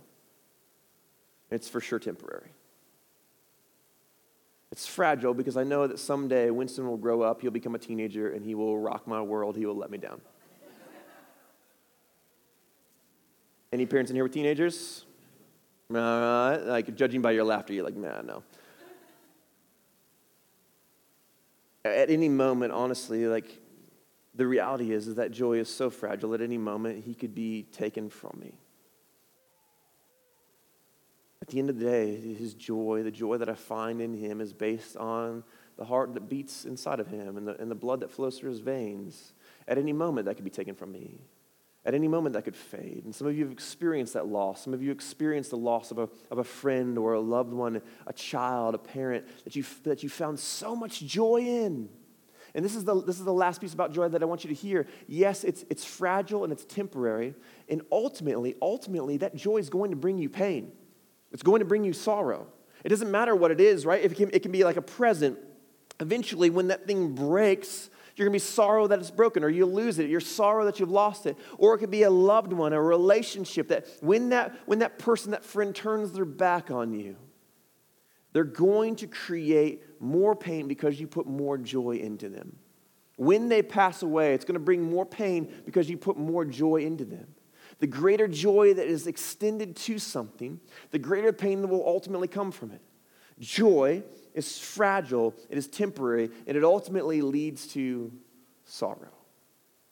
It's 1.50 1.68
for 1.68 1.82
sure 1.82 1.98
temporary. 1.98 2.52
It's 4.72 4.86
fragile 4.86 5.34
because 5.34 5.58
I 5.58 5.64
know 5.64 5.88
that 5.88 5.98
someday 5.98 6.52
Winston 6.52 6.88
will 6.88 6.98
grow 6.98 7.24
up, 7.24 7.42
he'll 7.42 7.50
become 7.50 7.74
a 7.74 7.80
teenager, 7.80 8.32
and 8.32 8.46
he 8.46 8.54
will 8.54 8.78
rock 8.78 9.08
my 9.08 9.22
world. 9.22 9.58
He 9.58 9.66
will 9.66 9.76
let 9.76 9.90
me 9.90 9.98
down. 9.98 10.22
Any 13.74 13.88
parents 13.88 14.12
in 14.12 14.16
here 14.16 14.24
with 14.24 14.34
teenagers? 14.34 15.06
Uh, 15.94 16.60
like 16.66 16.96
judging 16.96 17.24
by 17.24 17.32
your 17.32 17.44
laughter, 17.44 17.74
you're 17.74 17.86
like, 17.86 17.96
man, 17.96 18.28
no. 18.28 18.44
At 21.84 22.12
any 22.12 22.30
moment, 22.30 22.72
honestly, 22.72 23.26
like 23.26 23.60
the 24.38 24.48
reality 24.48 24.92
is, 24.92 25.08
is 25.08 25.16
that 25.16 25.32
joy 25.32 25.60
is 25.60 25.68
so 25.68 25.90
fragile 25.90 26.34
at 26.34 26.42
any 26.42 26.58
moment 26.58 27.04
he 27.04 27.16
could 27.16 27.34
be 27.34 27.64
taken 27.64 28.10
from 28.10 28.38
me. 28.40 28.54
At 31.42 31.48
the 31.50 31.60
end 31.60 31.70
of 31.70 31.80
the 31.80 31.86
day, 31.86 32.34
his 32.36 32.54
joy, 32.54 33.04
the 33.04 33.12
joy 33.12 33.38
that 33.38 33.50
I 33.50 33.56
find 33.56 34.02
in 34.02 34.14
him, 34.14 34.40
is 34.40 34.54
based 34.54 34.96
on 34.98 35.44
the 35.78 35.86
heart 35.86 36.14
that 36.14 36.30
beats 36.30 36.66
inside 36.66 37.00
of 37.00 37.08
him 37.08 37.38
and 37.38 37.48
the, 37.48 37.60
and 37.60 37.72
the 37.72 37.76
blood 37.76 38.02
that 38.02 38.12
flows 38.12 38.38
through 38.38 38.50
his 38.52 38.60
veins. 38.60 39.34
At 39.68 39.78
any 39.78 39.94
moment, 39.94 40.26
that 40.26 40.36
could 40.36 40.46
be 40.46 40.52
taken 40.52 40.76
from 40.76 40.92
me. 40.92 41.22
At 41.86 41.94
any 41.94 42.08
moment, 42.08 42.34
that 42.34 42.44
could 42.44 42.56
fade. 42.56 43.04
And 43.06 43.16
some 43.16 43.28
of 43.28 43.38
you 43.38 43.46
have 43.46 43.52
experienced 43.52 44.14
that 44.14 44.28
loss. 44.28 44.64
Some 44.64 44.74
of 44.74 44.84
you 44.84 44.92
experienced 44.92 45.52
the 45.52 45.58
loss 45.58 45.90
of 45.90 46.00
a, 46.00 46.10
of 46.30 46.38
a 46.38 46.44
friend 46.44 46.98
or 46.98 47.14
a 47.14 47.20
loved 47.20 47.54
one, 47.54 47.82
a 48.06 48.14
child, 48.14 48.76
a 48.76 48.78
parent 48.78 49.26
that 49.46 49.56
you, 49.56 49.64
that 49.84 50.04
you 50.04 50.10
found 50.10 50.38
so 50.38 50.76
much 50.76 51.00
joy 51.02 51.38
in. 51.38 51.90
And 52.58 52.66
this 52.66 52.76
is, 52.76 52.86
the, 52.86 53.00
this 53.04 53.20
is 53.20 53.24
the 53.24 53.32
last 53.32 53.62
piece 53.62 53.76
about 53.76 53.94
joy 53.94 54.10
that 54.10 54.24
I 54.24 54.26
want 54.26 54.44
you 54.44 54.48
to 54.48 54.56
hear. 54.56 54.88
Yes, 55.08 55.44
it's, 55.44 55.64
it's 55.70 55.86
fragile 55.86 56.44
and 56.44 56.52
it's 56.52 56.66
temporary. 56.66 57.36
And 57.70 57.84
ultimately, 57.92 58.56
ultimately, 58.64 59.18
that 59.18 59.36
joy 59.36 59.58
is 59.58 59.70
going 59.70 59.92
to 59.92 59.96
bring 59.96 60.18
you 60.18 60.28
pain. 60.28 60.72
It's 61.32 61.44
going 61.44 61.60
to 61.60 61.66
bring 61.66 61.84
you 61.84 61.94
sorrow. 61.94 62.48
It 62.84 62.90
doesn't 62.90 63.12
matter 63.12 63.36
what 63.36 63.52
it 63.52 63.62
is, 63.62 63.86
right? 63.86 64.04
It 64.04 64.16
can, 64.16 64.32
it 64.34 64.42
can 64.42 64.52
be 64.52 64.64
like 64.64 64.76
a 64.76 64.82
present. 64.82 65.38
Eventually, 66.00 66.50
when 66.50 66.70
that 66.70 66.88
thing 66.88 67.14
breaks, 67.14 67.92
you're 68.16 68.26
going 68.26 68.34
to 68.34 68.44
be 68.44 68.52
sorrow 68.52 68.88
that 68.88 68.98
it's 68.98 69.12
broken, 69.12 69.44
or 69.44 69.50
you 69.50 69.68
lose 69.68 70.00
it. 70.00 70.10
You're 70.10 70.20
sorrow 70.20 70.66
that 70.66 70.80
you've 70.80 70.90
lost 70.90 71.28
it. 71.28 71.38
Or 71.60 71.76
it 71.76 71.78
could 71.78 71.92
be 71.92 72.04
a 72.04 72.10
loved 72.10 72.54
one, 72.54 72.74
a 72.74 72.82
relationship 72.82 73.68
that 73.68 73.86
when 74.02 74.30
that, 74.30 74.58
when 74.66 74.80
that 74.80 74.98
person, 74.98 75.30
that 75.30 75.46
friend 75.46 75.76
turns 75.76 76.12
their 76.12 76.26
back 76.26 76.72
on 76.72 76.96
you, 76.96 77.18
they're 78.38 78.44
going 78.44 78.96
to 78.98 79.08
create 79.08 79.82
more 80.00 80.36
pain 80.36 80.68
because 80.68 81.00
you 81.00 81.08
put 81.08 81.26
more 81.26 81.58
joy 81.58 81.96
into 81.96 82.30
them. 82.30 82.56
When 83.16 83.50
they 83.50 83.64
pass 83.64 84.04
away, 84.04 84.36
it's 84.36 84.46
going 84.46 84.54
to 84.54 84.60
bring 84.60 84.84
more 84.84 85.08
pain 85.08 85.52
because 85.66 85.90
you 85.90 85.98
put 85.98 86.18
more 86.18 86.46
joy 86.46 86.82
into 86.82 87.04
them. 87.04 87.26
The 87.80 87.88
greater 87.88 88.28
joy 88.28 88.76
that 88.76 88.86
is 88.86 89.08
extended 89.08 89.76
to 89.78 89.98
something, 89.98 90.60
the 90.92 91.00
greater 91.00 91.34
pain 91.34 91.64
that 91.64 91.68
will 91.68 91.84
ultimately 91.84 92.28
come 92.28 92.52
from 92.52 92.70
it. 92.70 92.82
Joy 93.40 94.04
is 94.36 94.60
fragile, 94.60 95.34
it 95.50 95.58
is 95.58 95.66
temporary, 95.66 96.30
and 96.46 96.56
it 96.56 96.64
ultimately 96.64 97.24
leads 97.24 97.66
to 97.70 98.12
sorrow. 98.66 99.16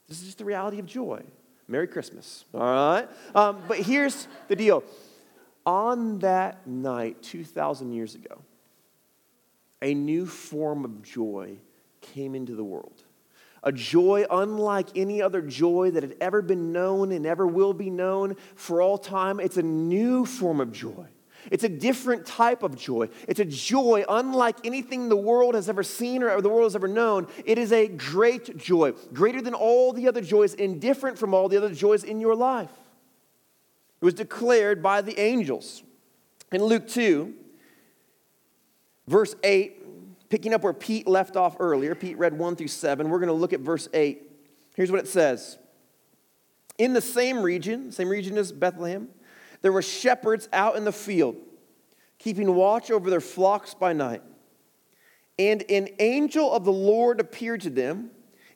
This 0.07 0.19
is 0.19 0.25
just 0.25 0.37
the 0.37 0.45
reality 0.45 0.77
of 0.77 0.85
joy. 0.85 1.23
Merry 1.67 1.87
Christmas. 1.87 2.45
All 2.53 2.61
right? 2.61 3.07
Um, 3.33 3.63
but 3.67 3.79
here's 3.79 4.27
the 4.49 4.55
deal 4.55 4.83
on 5.65 6.19
that 6.19 6.67
night, 6.67 7.21
2,000 7.23 7.91
years 7.91 8.15
ago, 8.15 8.41
a 9.81 9.93
new 9.93 10.25
form 10.25 10.85
of 10.85 11.01
joy 11.03 11.57
came 12.01 12.35
into 12.35 12.55
the 12.55 12.63
world. 12.63 13.03
A 13.63 13.71
joy 13.71 14.25
unlike 14.29 14.89
any 14.95 15.21
other 15.21 15.41
joy 15.41 15.91
that 15.91 16.03
had 16.03 16.15
ever 16.21 16.43
been 16.43 16.71
known 16.71 17.11
and 17.11 17.25
ever 17.25 17.47
will 17.47 17.73
be 17.73 17.89
known 17.89 18.35
for 18.55 18.81
all 18.81 18.97
time. 18.97 19.39
It's 19.39 19.57
a 19.57 19.63
new 19.63 20.25
form 20.25 20.61
of 20.61 20.71
joy. 20.71 21.07
It's 21.51 21.63
a 21.63 21.69
different 21.69 22.25
type 22.25 22.63
of 22.63 22.75
joy. 22.75 23.09
It's 23.27 23.39
a 23.39 23.45
joy 23.45 24.03
unlike 24.07 24.57
anything 24.63 25.09
the 25.09 25.15
world 25.15 25.55
has 25.55 25.69
ever 25.69 25.83
seen 25.83 26.23
or 26.23 26.41
the 26.41 26.49
world 26.49 26.65
has 26.65 26.75
ever 26.75 26.87
known. 26.87 27.27
It 27.43 27.57
is 27.57 27.71
a 27.71 27.87
great 27.87 28.57
joy, 28.57 28.93
greater 29.13 29.41
than 29.41 29.53
all 29.53 29.93
the 29.93 30.07
other 30.07 30.21
joys 30.21 30.53
and 30.53 30.79
different 30.79 31.17
from 31.17 31.33
all 31.33 31.49
the 31.49 31.57
other 31.57 31.73
joys 31.73 32.03
in 32.03 32.19
your 32.19 32.35
life. 32.35 32.71
Was 34.05 34.13
declared 34.13 34.83
by 34.83 35.01
the 35.01 35.19
angels. 35.19 35.81
In 36.51 36.63
Luke 36.63 36.87
2, 36.87 37.33
verse 39.07 39.35
8, 39.43 40.29
picking 40.29 40.53
up 40.53 40.61
where 40.61 40.73
Pete 40.73 41.07
left 41.07 41.35
off 41.35 41.55
earlier, 41.59 41.95
Pete 41.95 42.15
read 42.15 42.37
1 42.37 42.55
through 42.55 42.67
7. 42.67 43.09
We're 43.09 43.17
going 43.17 43.29
to 43.29 43.33
look 43.33 43.51
at 43.51 43.61
verse 43.61 43.89
8. 43.95 44.21
Here's 44.75 44.91
what 44.91 44.99
it 44.99 45.07
says 45.07 45.57
In 46.77 46.93
the 46.93 47.01
same 47.01 47.41
region, 47.41 47.91
same 47.91 48.07
region 48.07 48.37
as 48.37 48.51
Bethlehem, 48.51 49.07
there 49.63 49.71
were 49.71 49.81
shepherds 49.81 50.49
out 50.53 50.75
in 50.75 50.85
the 50.85 50.91
field, 50.91 51.37
keeping 52.19 52.53
watch 52.53 52.91
over 52.91 53.09
their 53.09 53.19
flocks 53.19 53.73
by 53.73 53.91
night. 53.91 54.21
And 55.39 55.63
an 55.67 55.87
angel 55.97 56.53
of 56.53 56.63
the 56.63 56.71
Lord 56.71 57.19
appeared 57.19 57.61
to 57.61 57.71
them, 57.71 58.11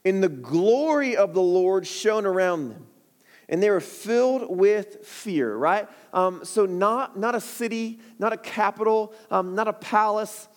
and 0.06 0.22
the 0.22 0.30
glory 0.30 1.18
of 1.18 1.34
the 1.34 1.42
Lord 1.42 1.88
shone 1.88 2.28
around 2.28 2.70
them. 2.70 2.86
And 3.50 3.62
they 3.62 3.70
were 3.70 3.82
filled 3.82 4.56
with 4.56 5.06
fear, 5.06 5.56
right? 5.56 5.90
Um, 6.14 6.46
so, 6.46 6.66
not, 6.66 7.18
not 7.18 7.36
a 7.36 7.42
city, 7.42 8.00
not 8.20 8.32
a 8.32 8.38
capital, 8.38 9.14
um, 9.32 9.56
not 9.56 9.68
a 9.68 9.74
palace, 9.74 10.48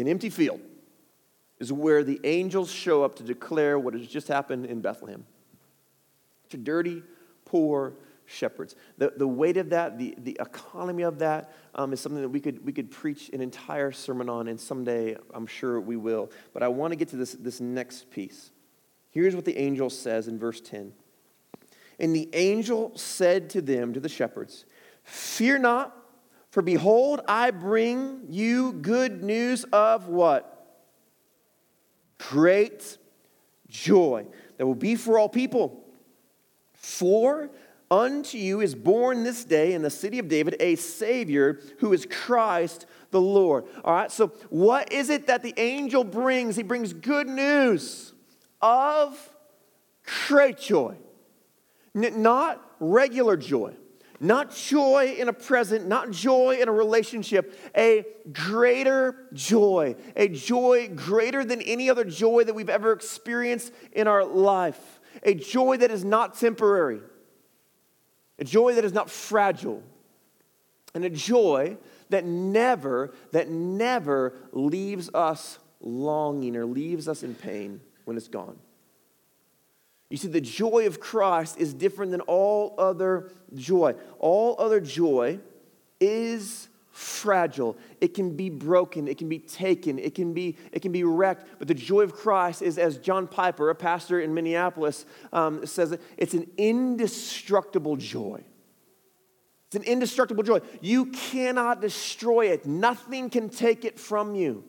an 0.00 0.08
empty 0.08 0.30
field 0.30 0.60
is 1.58 1.72
where 1.72 2.02
the 2.02 2.18
angels 2.24 2.70
show 2.72 3.04
up 3.04 3.16
to 3.16 3.22
declare 3.22 3.78
what 3.78 3.92
has 3.92 4.06
just 4.06 4.28
happened 4.28 4.64
in 4.64 4.80
Bethlehem. 4.80 5.26
To 6.48 6.56
dirty, 6.56 7.02
poor, 7.44 7.92
shepherds. 8.24 8.74
The, 8.96 9.12
the 9.16 9.28
weight 9.28 9.58
of 9.58 9.70
that, 9.70 9.98
the, 9.98 10.14
the 10.16 10.38
economy 10.40 11.02
of 11.02 11.18
that, 11.18 11.52
um, 11.74 11.92
is 11.92 12.00
something 12.00 12.22
that 12.22 12.28
we 12.28 12.40
could, 12.40 12.64
we 12.64 12.72
could 12.72 12.90
preach 12.90 13.28
an 13.32 13.42
entire 13.42 13.92
sermon 13.92 14.28
on, 14.30 14.48
and 14.48 14.58
someday 14.58 15.16
I'm 15.34 15.46
sure 15.46 15.80
we 15.80 15.96
will. 15.96 16.30
But 16.54 16.62
I 16.62 16.68
want 16.68 16.92
to 16.92 16.96
get 16.96 17.08
to 17.08 17.16
this, 17.16 17.32
this 17.32 17.60
next 17.60 18.10
piece. 18.10 18.52
Here's 19.10 19.36
what 19.36 19.44
the 19.44 19.58
angel 19.58 19.90
says 19.90 20.28
in 20.28 20.38
verse 20.38 20.60
10. 20.60 20.92
And 22.00 22.14
the 22.14 22.28
angel 22.32 22.92
said 22.96 23.50
to 23.50 23.60
them, 23.60 23.92
to 23.92 24.00
the 24.00 24.08
shepherds, 24.08 24.64
Fear 25.04 25.58
not, 25.58 25.96
for 26.50 26.62
behold, 26.62 27.20
I 27.28 27.50
bring 27.50 28.22
you 28.28 28.72
good 28.72 29.22
news 29.22 29.64
of 29.72 30.08
what? 30.08 30.56
Great 32.18 32.98
joy 33.68 34.26
that 34.56 34.66
will 34.66 34.74
be 34.74 34.94
for 34.96 35.18
all 35.18 35.28
people. 35.28 35.84
For 36.74 37.50
Unto 37.90 38.38
you 38.38 38.60
is 38.60 38.76
born 38.76 39.24
this 39.24 39.44
day 39.44 39.72
in 39.72 39.82
the 39.82 39.90
city 39.90 40.20
of 40.20 40.28
David 40.28 40.54
a 40.60 40.76
Savior 40.76 41.58
who 41.78 41.92
is 41.92 42.06
Christ 42.06 42.86
the 43.10 43.20
Lord. 43.20 43.64
All 43.84 43.92
right, 43.92 44.12
so 44.12 44.28
what 44.48 44.92
is 44.92 45.10
it 45.10 45.26
that 45.26 45.42
the 45.42 45.54
angel 45.56 46.04
brings? 46.04 46.54
He 46.54 46.62
brings 46.62 46.92
good 46.92 47.28
news 47.28 48.12
of 48.62 49.18
great 50.28 50.58
joy, 50.58 50.94
N- 51.94 52.22
not 52.22 52.64
regular 52.78 53.36
joy. 53.36 53.74
Not 54.22 54.54
joy 54.54 55.16
in 55.18 55.28
a 55.30 55.32
present, 55.32 55.86
not 55.86 56.10
joy 56.10 56.58
in 56.60 56.68
a 56.68 56.72
relationship, 56.72 57.58
a 57.74 58.04
greater 58.30 59.28
joy, 59.32 59.96
a 60.14 60.28
joy 60.28 60.88
greater 60.94 61.42
than 61.42 61.62
any 61.62 61.88
other 61.88 62.04
joy 62.04 62.44
that 62.44 62.54
we've 62.54 62.68
ever 62.68 62.92
experienced 62.92 63.72
in 63.92 64.06
our 64.06 64.22
life, 64.22 65.00
a 65.22 65.32
joy 65.32 65.78
that 65.78 65.90
is 65.90 66.04
not 66.04 66.38
temporary, 66.38 67.00
a 68.38 68.44
joy 68.44 68.74
that 68.74 68.84
is 68.84 68.92
not 68.92 69.08
fragile, 69.08 69.82
and 70.94 71.02
a 71.02 71.10
joy 71.10 71.78
that 72.10 72.26
never, 72.26 73.14
that 73.32 73.48
never 73.48 74.34
leaves 74.52 75.08
us 75.14 75.58
longing 75.80 76.56
or 76.56 76.66
leaves 76.66 77.08
us 77.08 77.22
in 77.22 77.34
pain 77.34 77.80
when 78.04 78.18
it's 78.18 78.28
gone. 78.28 78.58
You 80.10 80.16
see, 80.16 80.28
the 80.28 80.40
joy 80.40 80.86
of 80.86 81.00
Christ 81.00 81.56
is 81.56 81.72
different 81.72 82.10
than 82.10 82.20
all 82.22 82.74
other 82.76 83.30
joy. 83.54 83.94
All 84.18 84.56
other 84.58 84.80
joy 84.80 85.38
is 86.00 86.68
fragile. 86.90 87.76
It 88.00 88.14
can 88.14 88.36
be 88.36 88.50
broken. 88.50 89.06
It 89.06 89.18
can 89.18 89.28
be 89.28 89.38
taken. 89.38 90.00
It 90.00 90.16
can 90.16 90.34
be, 90.34 90.56
it 90.72 90.82
can 90.82 90.90
be 90.90 91.04
wrecked. 91.04 91.46
But 91.60 91.68
the 91.68 91.74
joy 91.74 92.02
of 92.02 92.12
Christ 92.12 92.60
is, 92.60 92.76
as 92.76 92.98
John 92.98 93.28
Piper, 93.28 93.70
a 93.70 93.74
pastor 93.74 94.20
in 94.20 94.34
Minneapolis, 94.34 95.06
um, 95.32 95.64
says, 95.64 95.96
it's 96.16 96.34
an 96.34 96.50
indestructible 96.58 97.96
joy. 97.96 98.42
It's 99.68 99.76
an 99.76 99.84
indestructible 99.84 100.42
joy. 100.42 100.60
You 100.80 101.06
cannot 101.06 101.80
destroy 101.80 102.46
it, 102.50 102.66
nothing 102.66 103.30
can 103.30 103.48
take 103.48 103.84
it 103.84 104.00
from 104.00 104.34
you. 104.34 104.64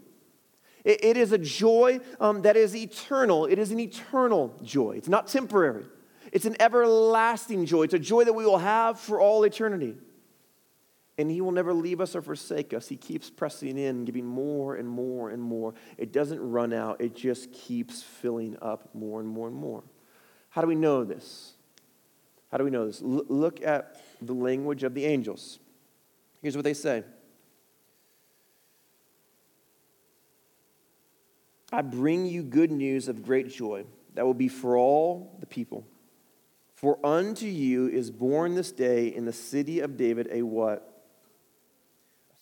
It, 0.84 1.04
it 1.04 1.18
is 1.18 1.32
a 1.32 1.38
joy 1.38 2.00
um, 2.20 2.42
that 2.44 2.58
is 2.58 2.76
eternal. 2.76 3.46
It 3.46 3.60
is 3.60 3.72
an 3.72 3.80
eternal 3.80 4.54
joy. 4.64 4.94
It's 4.98 5.10
not 5.10 5.28
temporary, 5.28 5.86
it's 6.32 6.46
an 6.46 6.56
everlasting 6.60 7.66
joy. 7.66 7.84
It's 7.84 7.94
a 7.94 8.00
joy 8.00 8.24
that 8.24 8.34
we 8.34 8.46
will 8.46 8.60
have 8.60 9.00
for 9.00 9.20
all 9.20 9.44
eternity 9.44 9.96
and 11.22 11.30
He 11.30 11.40
will 11.40 11.52
never 11.52 11.74
leave 11.74 12.02
us 12.02 12.16
or 12.16 12.22
forsake 12.22 12.74
us. 12.74 12.88
He 12.88 12.98
keeps 12.98 13.30
pressing 13.30 13.78
in, 13.78 14.06
giving 14.06 14.26
more 14.26 14.76
and 14.76 14.88
more 14.88 15.30
and 15.30 15.42
more. 15.42 15.74
It 15.98 16.12
doesn't 16.12 16.40
run 16.40 16.74
out, 16.74 17.00
it 17.00 17.16
just 17.16 17.52
keeps 17.54 18.02
filling 18.02 18.58
up 18.62 18.90
more 18.94 19.20
and 19.20 19.30
more 19.30 19.48
and 19.48 19.56
more. 19.56 19.84
How 20.50 20.62
do 20.62 20.68
we 20.68 20.76
know 20.76 21.04
this? 21.04 21.54
How 22.52 22.58
do 22.58 22.64
we 22.64 22.72
know 22.72 22.86
this? 22.86 23.02
L- 23.02 23.26
look 23.30 23.62
at 23.62 24.02
the 24.22 24.34
language 24.34 24.84
of 24.84 24.94
the 24.94 25.06
angels. 25.06 25.60
Here's 26.42 26.56
what 26.56 26.64
they 26.64 26.74
say 26.74 27.04
I 31.72 31.82
bring 31.82 32.26
you 32.26 32.44
good 32.44 32.72
news 32.72 33.08
of 33.08 33.24
great 33.24 33.50
joy 33.50 33.86
that 34.16 34.26
will 34.26 34.34
be 34.34 34.50
for 34.50 34.78
all 34.78 35.38
the 35.40 35.46
people. 35.46 35.86
For 36.76 36.98
unto 37.06 37.46
you 37.46 37.88
is 37.88 38.12
born 38.12 38.56
this 38.56 38.72
day 38.72 39.08
in 39.08 39.26
the 39.26 39.34
city 39.34 39.80
of 39.80 39.98
David 39.98 40.28
a 40.32 40.42
what? 40.42 40.88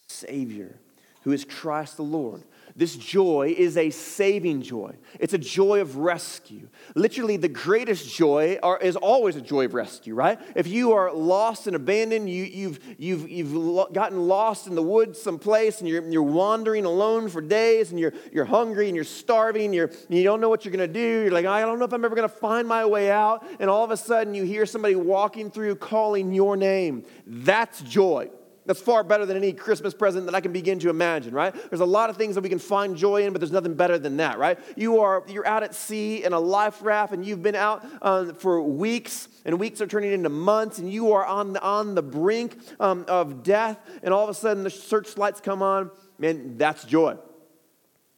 Savior, 0.08 0.80
who 1.22 1.32
is 1.32 1.46
Christ 1.46 1.98
the 1.98 2.04
Lord. 2.04 2.44
This 2.76 2.96
joy 2.96 3.54
is 3.58 3.76
a 3.76 3.90
saving 3.90 4.62
joy. 4.62 4.96
It's 5.20 5.34
a 5.34 5.38
joy 5.38 5.82
of 5.82 5.98
rescue. 5.98 6.70
Literally, 6.96 7.36
the 7.36 7.50
greatest 7.50 8.16
joy 8.16 8.58
are, 8.64 8.78
is 8.80 8.96
always 8.96 9.36
a 9.36 9.42
joy 9.42 9.66
of 9.66 9.74
rescue, 9.74 10.16
right? 10.16 10.40
If 10.56 10.68
you 10.68 10.94
are 10.94 11.14
lost 11.14 11.68
and 11.68 11.76
abandoned, 11.76 12.30
you, 12.30 12.46
you've, 12.46 12.80
you've, 12.98 13.30
you've 13.30 13.92
gotten 13.92 14.28
lost 14.28 14.68
in 14.68 14.76
the 14.76 14.84
woods 14.84 15.22
someplace 15.22 15.80
and 15.80 15.90
you're, 15.90 16.08
you're 16.10 16.24
wandering 16.24 16.86
alone 16.86 17.28
for 17.28 17.42
days 17.42 17.92
and 17.92 18.00
you're, 18.00 18.14
you're 18.32 18.46
hungry 18.46 18.88
and 18.88 18.96
you're 18.96 19.04
starving, 19.04 19.74
you're, 19.74 19.92
you 20.08 20.24
don't 20.24 20.40
know 20.40 20.50
what 20.50 20.64
you're 20.64 20.74
going 20.74 20.88
to 20.88 20.94
do. 20.94 21.24
You're 21.24 21.32
like, 21.32 21.46
I 21.46 21.62
don't 21.62 21.80
know 21.80 21.86
if 21.86 21.92
I'm 21.92 22.06
ever 22.06 22.16
going 22.16 22.30
to 22.30 22.34
find 22.34 22.66
my 22.66 22.86
way 22.86 23.12
out. 23.12 23.46
And 23.60 23.70
all 23.70 23.84
of 23.84 23.92
a 23.92 23.98
sudden, 23.98 24.34
you 24.34 24.44
hear 24.44 24.66
somebody 24.66 24.96
walking 24.96 25.52
through 25.52 25.76
calling 25.76 26.32
your 26.32 26.56
name. 26.56 27.04
That's 27.28 27.82
joy. 27.82 28.30
That's 28.70 28.82
far 28.82 29.04
better 29.04 29.26
than 29.26 29.36
any 29.36 29.52
Christmas 29.52 29.96
present 29.96 30.28
that 30.28 30.36
I 30.36 30.42
can 30.42 30.52
begin 30.52 30.78
to 30.78 30.92
imagine, 30.92 31.34
right? 31.34 31.56
There's 31.72 31.82
a 31.82 31.86
lot 31.86 32.12
of 32.12 32.18
things 32.18 32.36
that 32.36 32.42
we 32.42 32.50
can 32.50 32.60
find 32.60 32.96
joy 32.96 33.26
in, 33.26 33.34
but 33.34 33.42
there's 33.42 33.52
nothing 33.52 33.74
better 33.74 33.98
than 33.98 34.18
that, 34.18 34.38
right? 34.38 34.60
You 34.76 35.00
are 35.00 35.24
you're 35.28 35.48
out 35.48 35.64
at 35.64 35.74
sea 35.74 36.24
in 36.24 36.34
a 36.34 36.40
life 36.40 36.84
raft, 36.84 37.12
and 37.12 37.26
you've 37.26 37.42
been 37.42 37.56
out 37.56 37.84
uh, 38.00 38.34
for 38.34 38.62
weeks, 38.62 39.28
and 39.44 39.60
weeks 39.60 39.82
are 39.82 39.88
turning 39.88 40.12
into 40.12 40.30
months, 40.30 40.78
and 40.78 40.88
you 40.88 41.14
are 41.14 41.26
on 41.26 41.58
on 41.58 41.96
the 41.96 42.04
brink 42.04 42.60
um, 42.80 43.06
of 43.08 43.42
death, 43.42 43.80
and 44.04 44.14
all 44.14 44.24
of 44.24 44.30
a 44.30 44.36
sudden 44.36 44.64
the 44.64 44.70
searchlights 44.70 45.42
come 45.42 45.64
on. 45.64 45.90
Man, 46.20 46.56
that's 46.60 46.84
joy. 46.84 47.18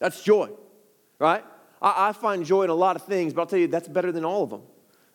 That's 0.00 0.22
joy, 0.22 0.50
right? 1.18 1.46
I, 1.80 2.08
I 2.08 2.12
find 2.12 2.44
joy 2.44 2.64
in 2.64 2.68
a 2.68 2.74
lot 2.74 2.94
of 2.96 3.06
things, 3.06 3.32
but 3.32 3.40
I'll 3.40 3.46
tell 3.46 3.58
you 3.58 3.68
that's 3.68 3.88
better 3.88 4.12
than 4.12 4.26
all 4.26 4.42
of 4.42 4.50
them. 4.50 4.64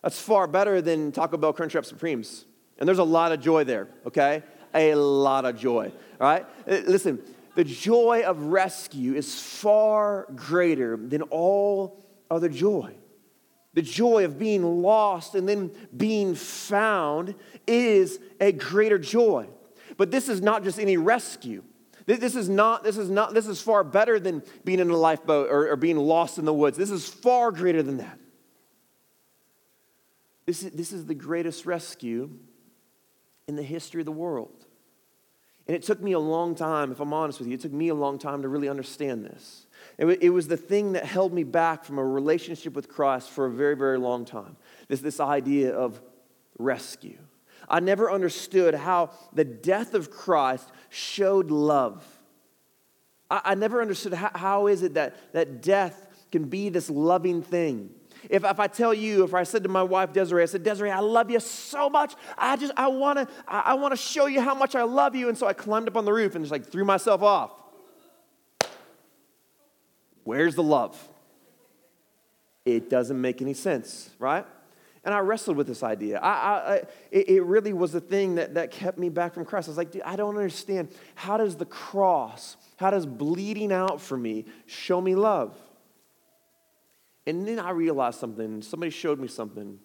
That's 0.02 0.20
far 0.20 0.48
better 0.48 0.82
than 0.82 1.12
Taco 1.12 1.36
Bell 1.36 1.54
Crunchwrap 1.54 1.84
Supremes, 1.84 2.44
and 2.80 2.88
there's 2.88 2.98
a 2.98 3.04
lot 3.04 3.30
of 3.30 3.40
joy 3.40 3.62
there. 3.62 3.86
Okay 4.04 4.42
a 4.74 4.94
lot 4.94 5.44
of 5.44 5.58
joy. 5.58 5.92
Right? 6.18 6.46
Uh, 6.68 6.80
listen, 6.86 7.20
the 7.54 7.64
joy 7.64 8.22
of 8.24 8.40
rescue 8.44 9.14
is 9.14 9.40
far 9.40 10.26
greater 10.34 10.96
than 10.96 11.22
all 11.22 12.04
other 12.30 12.48
joy. 12.48 12.94
The 13.74 13.82
joy 13.82 14.24
of 14.24 14.38
being 14.38 14.82
lost 14.82 15.34
and 15.34 15.48
then 15.48 15.70
being 15.96 16.34
found 16.34 17.34
is 17.66 18.18
a 18.40 18.52
greater 18.52 18.98
joy. 18.98 19.48
But 19.96 20.10
this 20.10 20.28
is 20.28 20.40
not 20.40 20.64
just 20.64 20.78
any 20.78 20.96
rescue. 20.96 21.62
This 22.06 22.36
is 22.36 22.48
not, 22.48 22.84
this 22.84 22.96
is 22.96 23.10
not, 23.10 23.34
this 23.34 23.46
is 23.46 23.60
far 23.60 23.84
better 23.84 24.18
than 24.18 24.42
being 24.64 24.78
in 24.78 24.88
a 24.88 24.96
lifeboat 24.96 25.50
or, 25.50 25.70
or 25.70 25.76
being 25.76 25.98
lost 25.98 26.38
in 26.38 26.46
the 26.46 26.54
woods. 26.54 26.78
This 26.78 26.90
is 26.90 27.06
far 27.06 27.52
greater 27.52 27.82
than 27.82 27.98
that. 27.98 28.18
This 30.46 30.62
is, 30.62 30.70
this 30.72 30.92
is 30.92 31.04
the 31.04 31.14
greatest 31.14 31.66
rescue 31.66 32.30
in 33.46 33.56
the 33.56 33.62
history 33.62 34.00
of 34.00 34.06
the 34.06 34.12
world. 34.12 34.57
And 35.68 35.76
it 35.76 35.82
took 35.82 36.00
me 36.02 36.12
a 36.12 36.18
long 36.18 36.54
time, 36.54 36.90
if 36.90 36.98
I'm 36.98 37.12
honest 37.12 37.38
with 37.38 37.48
you, 37.48 37.54
it 37.54 37.60
took 37.60 37.72
me 37.72 37.88
a 37.88 37.94
long 37.94 38.18
time 38.18 38.40
to 38.40 38.48
really 38.48 38.70
understand 38.70 39.24
this. 39.24 39.66
It, 39.98 40.06
it 40.22 40.30
was 40.30 40.48
the 40.48 40.56
thing 40.56 40.92
that 40.92 41.04
held 41.04 41.32
me 41.32 41.44
back 41.44 41.84
from 41.84 41.98
a 41.98 42.04
relationship 42.04 42.74
with 42.74 42.88
Christ 42.88 43.28
for 43.28 43.44
a 43.44 43.50
very, 43.50 43.76
very 43.76 43.98
long 43.98 44.24
time. 44.24 44.56
This, 44.88 45.00
this 45.00 45.20
idea 45.20 45.74
of 45.74 46.00
rescue. 46.58 47.18
I 47.68 47.80
never 47.80 48.10
understood 48.10 48.74
how 48.74 49.10
the 49.34 49.44
death 49.44 49.92
of 49.92 50.10
Christ 50.10 50.70
showed 50.88 51.50
love. 51.50 52.02
I, 53.30 53.42
I 53.44 53.54
never 53.54 53.82
understood 53.82 54.14
how, 54.14 54.30
how 54.34 54.66
is 54.68 54.82
it 54.82 54.94
that, 54.94 55.16
that 55.34 55.60
death 55.60 56.06
can 56.32 56.44
be 56.44 56.70
this 56.70 56.88
loving 56.88 57.42
thing. 57.42 57.90
If, 58.28 58.44
if 58.44 58.60
I 58.60 58.66
tell 58.66 58.92
you, 58.92 59.24
if 59.24 59.34
I 59.34 59.42
said 59.44 59.62
to 59.62 59.68
my 59.68 59.82
wife 59.82 60.12
Desiree, 60.12 60.42
I 60.42 60.46
said, 60.46 60.62
Desiree, 60.62 60.90
I 60.90 61.00
love 61.00 61.30
you 61.30 61.40
so 61.40 61.88
much. 61.88 62.14
I 62.36 62.56
just, 62.56 62.72
I 62.76 62.88
wanna, 62.88 63.28
I, 63.46 63.60
I 63.60 63.74
wanna 63.74 63.96
show 63.96 64.26
you 64.26 64.40
how 64.40 64.54
much 64.54 64.74
I 64.74 64.82
love 64.82 65.14
you. 65.14 65.28
And 65.28 65.36
so 65.36 65.46
I 65.46 65.52
climbed 65.52 65.88
up 65.88 65.96
on 65.96 66.04
the 66.04 66.12
roof 66.12 66.34
and 66.34 66.44
just 66.44 66.52
like 66.52 66.66
threw 66.66 66.84
myself 66.84 67.22
off. 67.22 67.52
Where's 70.24 70.54
the 70.54 70.62
love? 70.62 71.08
It 72.64 72.90
doesn't 72.90 73.18
make 73.18 73.40
any 73.40 73.54
sense, 73.54 74.10
right? 74.18 74.44
And 75.04 75.14
I 75.14 75.20
wrestled 75.20 75.56
with 75.56 75.66
this 75.66 75.82
idea. 75.82 76.18
I, 76.18 76.28
I, 76.28 76.74
I, 76.74 76.82
it, 77.10 77.42
really 77.42 77.72
was 77.72 77.92
the 77.92 78.00
thing 78.00 78.34
that, 78.34 78.52
that 78.54 78.70
kept 78.70 78.98
me 78.98 79.08
back 79.08 79.32
from 79.32 79.46
Christ. 79.46 79.68
I 79.68 79.70
was 79.70 79.78
like, 79.78 79.90
dude, 79.90 80.02
I 80.02 80.16
don't 80.16 80.36
understand. 80.36 80.90
How 81.14 81.38
does 81.38 81.56
the 81.56 81.64
cross, 81.64 82.58
how 82.76 82.90
does 82.90 83.06
bleeding 83.06 83.72
out 83.72 84.02
for 84.02 84.18
me 84.18 84.44
show 84.66 85.00
me 85.00 85.14
love? 85.14 85.58
And 87.28 87.46
then 87.46 87.58
I 87.58 87.70
realized 87.72 88.18
something. 88.18 88.62
Somebody 88.62 88.88
showed 88.88 89.20
me 89.20 89.28
something. 89.28 89.78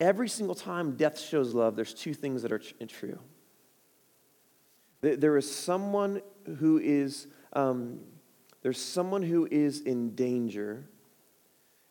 Every 0.00 0.26
single 0.26 0.54
time 0.54 0.96
death 0.96 1.20
shows 1.20 1.52
love, 1.52 1.76
there's 1.76 1.92
two 1.92 2.14
things 2.14 2.40
that 2.40 2.52
are 2.52 2.58
true. 2.58 3.18
There 5.02 5.36
is 5.36 5.54
someone 5.54 6.22
who 6.58 6.78
is, 6.78 7.26
um, 7.52 8.00
there's 8.62 8.80
someone 8.80 9.22
who 9.22 9.46
is 9.50 9.82
in 9.82 10.14
danger, 10.14 10.88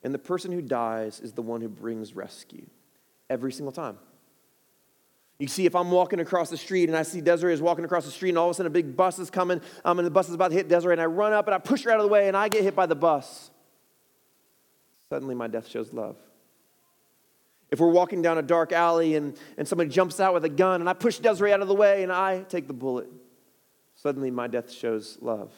and 0.01 0.11
the 0.11 0.19
person 0.19 0.51
who 0.51 0.63
dies 0.63 1.19
is 1.19 1.33
the 1.33 1.43
one 1.43 1.61
who 1.61 1.69
brings 1.69 2.15
rescue. 2.15 2.65
Every 3.29 3.51
single 3.51 3.71
time. 3.71 3.99
You 5.41 5.47
see, 5.47 5.65
if 5.65 5.75
I'm 5.75 5.89
walking 5.89 6.19
across 6.19 6.51
the 6.51 6.57
street 6.57 6.87
and 6.87 6.95
I 6.95 7.01
see 7.01 7.19
Desiree 7.19 7.51
is 7.51 7.63
walking 7.63 7.83
across 7.83 8.05
the 8.05 8.11
street, 8.11 8.29
and 8.29 8.37
all 8.37 8.49
of 8.49 8.51
a 8.51 8.53
sudden 8.53 8.67
a 8.67 8.69
big 8.69 8.95
bus 8.95 9.17
is 9.17 9.31
coming, 9.31 9.59
um, 9.83 9.97
and 9.97 10.05
the 10.05 10.11
bus 10.11 10.29
is 10.29 10.35
about 10.35 10.49
to 10.49 10.53
hit 10.53 10.67
Desiree, 10.67 10.93
and 10.93 11.01
I 11.01 11.05
run 11.05 11.33
up 11.33 11.47
and 11.47 11.55
I 11.55 11.57
push 11.57 11.83
her 11.83 11.89
out 11.89 11.97
of 11.97 12.03
the 12.03 12.09
way, 12.09 12.27
and 12.27 12.37
I 12.37 12.47
get 12.47 12.61
hit 12.61 12.75
by 12.75 12.85
the 12.85 12.93
bus. 12.93 13.49
Suddenly, 15.09 15.33
my 15.33 15.47
death 15.47 15.67
shows 15.67 15.93
love. 15.93 16.15
If 17.71 17.79
we're 17.79 17.89
walking 17.89 18.21
down 18.21 18.37
a 18.37 18.43
dark 18.43 18.71
alley 18.71 19.15
and, 19.15 19.35
and 19.57 19.67
somebody 19.67 19.89
jumps 19.89 20.19
out 20.19 20.35
with 20.35 20.45
a 20.45 20.49
gun 20.49 20.79
and 20.79 20.87
I 20.87 20.93
push 20.93 21.17
Desiree 21.17 21.53
out 21.53 21.61
of 21.61 21.67
the 21.67 21.73
way 21.73 22.03
and 22.03 22.11
I 22.11 22.43
take 22.43 22.67
the 22.67 22.73
bullet, 22.73 23.09
suddenly 23.95 24.29
my 24.29 24.45
death 24.45 24.71
shows 24.71 25.17
love. 25.21 25.51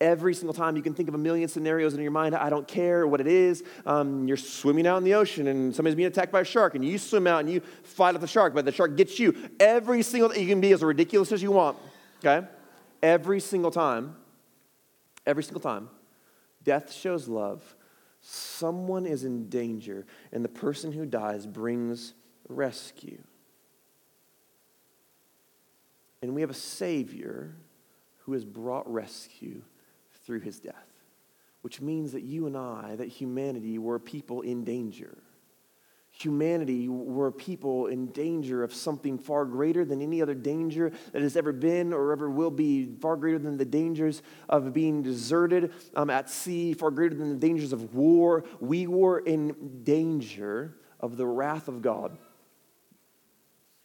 Every 0.00 0.34
single 0.34 0.52
time 0.52 0.76
you 0.76 0.82
can 0.82 0.92
think 0.92 1.08
of 1.08 1.14
a 1.14 1.18
million 1.18 1.48
scenarios 1.48 1.94
in 1.94 2.02
your 2.02 2.10
mind. 2.10 2.34
I 2.34 2.50
don't 2.50 2.66
care 2.66 3.06
what 3.06 3.20
it 3.20 3.26
is. 3.26 3.62
Um, 3.86 4.26
you're 4.26 4.36
swimming 4.36 4.86
out 4.86 4.98
in 4.98 5.04
the 5.04 5.14
ocean 5.14 5.46
and 5.46 5.74
somebody's 5.74 5.94
being 5.94 6.08
attacked 6.08 6.32
by 6.32 6.40
a 6.40 6.44
shark 6.44 6.74
and 6.74 6.84
you 6.84 6.98
swim 6.98 7.26
out 7.26 7.40
and 7.40 7.50
you 7.50 7.60
fight 7.84 8.14
off 8.14 8.20
the 8.20 8.26
shark, 8.26 8.54
but 8.54 8.64
the 8.64 8.72
shark 8.72 8.96
gets 8.96 9.18
you. 9.18 9.34
Every 9.60 10.02
single 10.02 10.34
you 10.36 10.48
can 10.48 10.60
be 10.60 10.72
as 10.72 10.82
ridiculous 10.82 11.30
as 11.32 11.42
you 11.42 11.52
want. 11.52 11.78
Okay, 12.18 12.46
every 13.02 13.38
single 13.40 13.70
time, 13.70 14.16
every 15.26 15.44
single 15.44 15.60
time, 15.60 15.88
death 16.64 16.92
shows 16.92 17.28
love 17.28 17.76
someone 18.26 19.04
is 19.04 19.24
in 19.24 19.50
danger, 19.50 20.06
and 20.32 20.42
the 20.42 20.48
person 20.48 20.92
who 20.92 21.04
dies 21.04 21.46
brings 21.46 22.14
rescue. 22.48 23.22
And 26.22 26.34
we 26.34 26.40
have 26.40 26.48
a 26.48 26.54
Savior 26.54 27.54
who 28.20 28.32
has 28.32 28.46
brought 28.46 28.90
rescue 28.90 29.60
through 30.24 30.40
his 30.40 30.60
death, 30.60 30.88
which 31.62 31.80
means 31.80 32.12
that 32.12 32.22
you 32.22 32.46
and 32.46 32.56
I, 32.56 32.96
that 32.96 33.08
humanity, 33.08 33.78
were 33.78 33.98
people 33.98 34.42
in 34.42 34.64
danger 34.64 35.18
humanity 36.16 36.88
were 36.88 37.32
people 37.32 37.88
in 37.88 38.06
danger 38.06 38.62
of 38.62 38.72
something 38.72 39.18
far 39.18 39.44
greater 39.44 39.84
than 39.84 40.00
any 40.00 40.22
other 40.22 40.34
danger 40.34 40.92
that 41.12 41.22
has 41.22 41.36
ever 41.36 41.52
been 41.52 41.92
or 41.92 42.12
ever 42.12 42.30
will 42.30 42.50
be, 42.50 42.86
far 43.00 43.16
greater 43.16 43.38
than 43.38 43.56
the 43.56 43.64
dangers 43.64 44.22
of 44.48 44.72
being 44.72 45.02
deserted 45.02 45.72
um, 45.96 46.10
at 46.10 46.30
sea, 46.30 46.72
far 46.72 46.90
greater 46.90 47.16
than 47.16 47.30
the 47.30 47.46
dangers 47.46 47.72
of 47.72 47.94
war. 47.94 48.44
We 48.60 48.86
were 48.86 49.18
in 49.18 49.82
danger 49.82 50.76
of 51.00 51.16
the 51.16 51.26
wrath 51.26 51.66
of 51.66 51.82
God. 51.82 52.16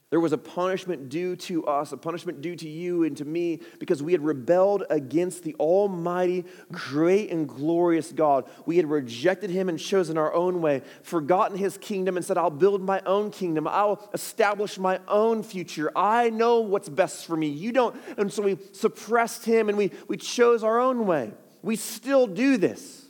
There 0.10 0.20
was 0.20 0.34
a 0.34 0.40
punishment 0.40 1.10
due 1.10 1.36
to 1.36 1.68
us, 1.68 1.92
a 1.92 1.98
punishment 1.98 2.42
due 2.42 2.56
to 2.56 2.68
you 2.68 3.04
and 3.04 3.16
to 3.18 3.26
me, 3.26 3.60
because 3.78 4.02
we 4.02 4.12
had 4.12 4.24
rebelled 4.24 4.84
against 4.90 5.44
the 5.44 5.54
Almighty, 5.60 6.46
great, 6.72 7.30
and 7.30 7.48
glorious 7.48 8.12
God. 8.12 8.50
We 8.66 8.78
had 8.78 8.90
rejected 8.90 9.52
Him 9.52 9.70
and 9.70 9.78
chosen 9.78 10.18
our 10.18 10.34
own 10.34 10.62
way, 10.62 10.82
forgotten 11.04 11.58
His 11.58 11.78
kingdom, 11.78 12.18
and 12.18 12.26
said, 12.26 12.40
I'll 12.40 12.50
build 12.50 12.82
my 12.82 13.04
own 13.06 13.30
kingdom. 13.30 13.68
I'll 13.68 14.10
establish 14.12 14.80
my 14.80 15.00
own 15.08 15.44
future. 15.44 15.92
I 15.96 16.32
know 16.32 16.62
what's 16.62 16.90
best 16.90 17.28
for 17.28 17.38
me. 17.38 17.48
You 17.48 17.72
don't. 17.72 17.96
And 18.18 18.34
so 18.34 18.42
we 18.42 18.58
suppressed 18.72 19.46
Him 19.46 19.70
and 19.70 19.78
we, 19.78 19.92
we 20.08 20.18
chose 20.18 20.64
our 20.64 20.80
own 20.80 21.06
way. 21.06 21.34
We 21.62 21.76
still 21.76 22.26
do 22.26 22.58
this. 22.58 23.09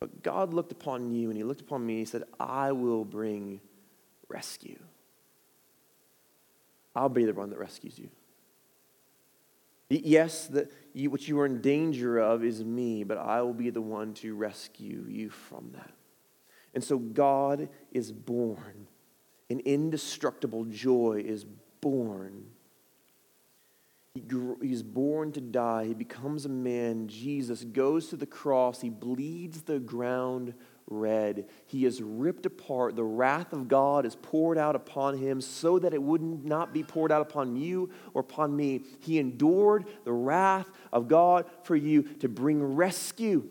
But 0.00 0.22
God 0.22 0.54
looked 0.54 0.72
upon 0.72 1.12
you 1.12 1.28
and 1.28 1.36
he 1.36 1.44
looked 1.44 1.60
upon 1.60 1.84
me 1.84 1.94
and 1.94 2.00
he 2.00 2.04
said, 2.06 2.24
I 2.38 2.72
will 2.72 3.04
bring 3.04 3.60
rescue. 4.28 4.78
I'll 6.96 7.10
be 7.10 7.26
the 7.26 7.34
one 7.34 7.50
that 7.50 7.58
rescues 7.58 7.98
you. 7.98 8.08
Yes, 9.90 10.46
the, 10.46 10.68
you, 10.94 11.10
what 11.10 11.28
you 11.28 11.38
are 11.40 11.46
in 11.46 11.60
danger 11.60 12.18
of 12.18 12.44
is 12.44 12.64
me, 12.64 13.04
but 13.04 13.18
I 13.18 13.42
will 13.42 13.52
be 13.52 13.70
the 13.70 13.82
one 13.82 14.14
to 14.14 14.34
rescue 14.34 15.04
you 15.08 15.30
from 15.30 15.70
that. 15.74 15.90
And 16.74 16.82
so 16.82 16.98
God 16.98 17.68
is 17.92 18.12
born. 18.12 18.86
An 19.50 19.60
indestructible 19.60 20.64
joy 20.64 21.24
is 21.26 21.44
born 21.80 22.46
he 24.14 24.24
he's 24.60 24.82
born 24.82 25.30
to 25.32 25.40
die. 25.40 25.86
He 25.86 25.94
becomes 25.94 26.44
a 26.44 26.48
man. 26.48 27.06
Jesus 27.06 27.62
goes 27.62 28.08
to 28.08 28.16
the 28.16 28.26
cross. 28.26 28.80
He 28.80 28.90
bleeds 28.90 29.62
the 29.62 29.78
ground 29.78 30.54
red. 30.88 31.48
He 31.66 31.84
is 31.84 32.02
ripped 32.02 32.44
apart. 32.44 32.96
The 32.96 33.04
wrath 33.04 33.52
of 33.52 33.68
God 33.68 34.04
is 34.04 34.16
poured 34.16 34.58
out 34.58 34.74
upon 34.74 35.16
him 35.16 35.40
so 35.40 35.78
that 35.78 35.94
it 35.94 36.02
would 36.02 36.22
not 36.22 36.74
be 36.74 36.82
poured 36.82 37.12
out 37.12 37.22
upon 37.22 37.54
you 37.54 37.90
or 38.12 38.22
upon 38.22 38.56
me. 38.56 38.82
He 38.98 39.20
endured 39.20 39.86
the 40.04 40.12
wrath 40.12 40.68
of 40.92 41.06
God 41.06 41.46
for 41.62 41.76
you 41.76 42.02
to 42.18 42.28
bring 42.28 42.60
rescue, 42.74 43.48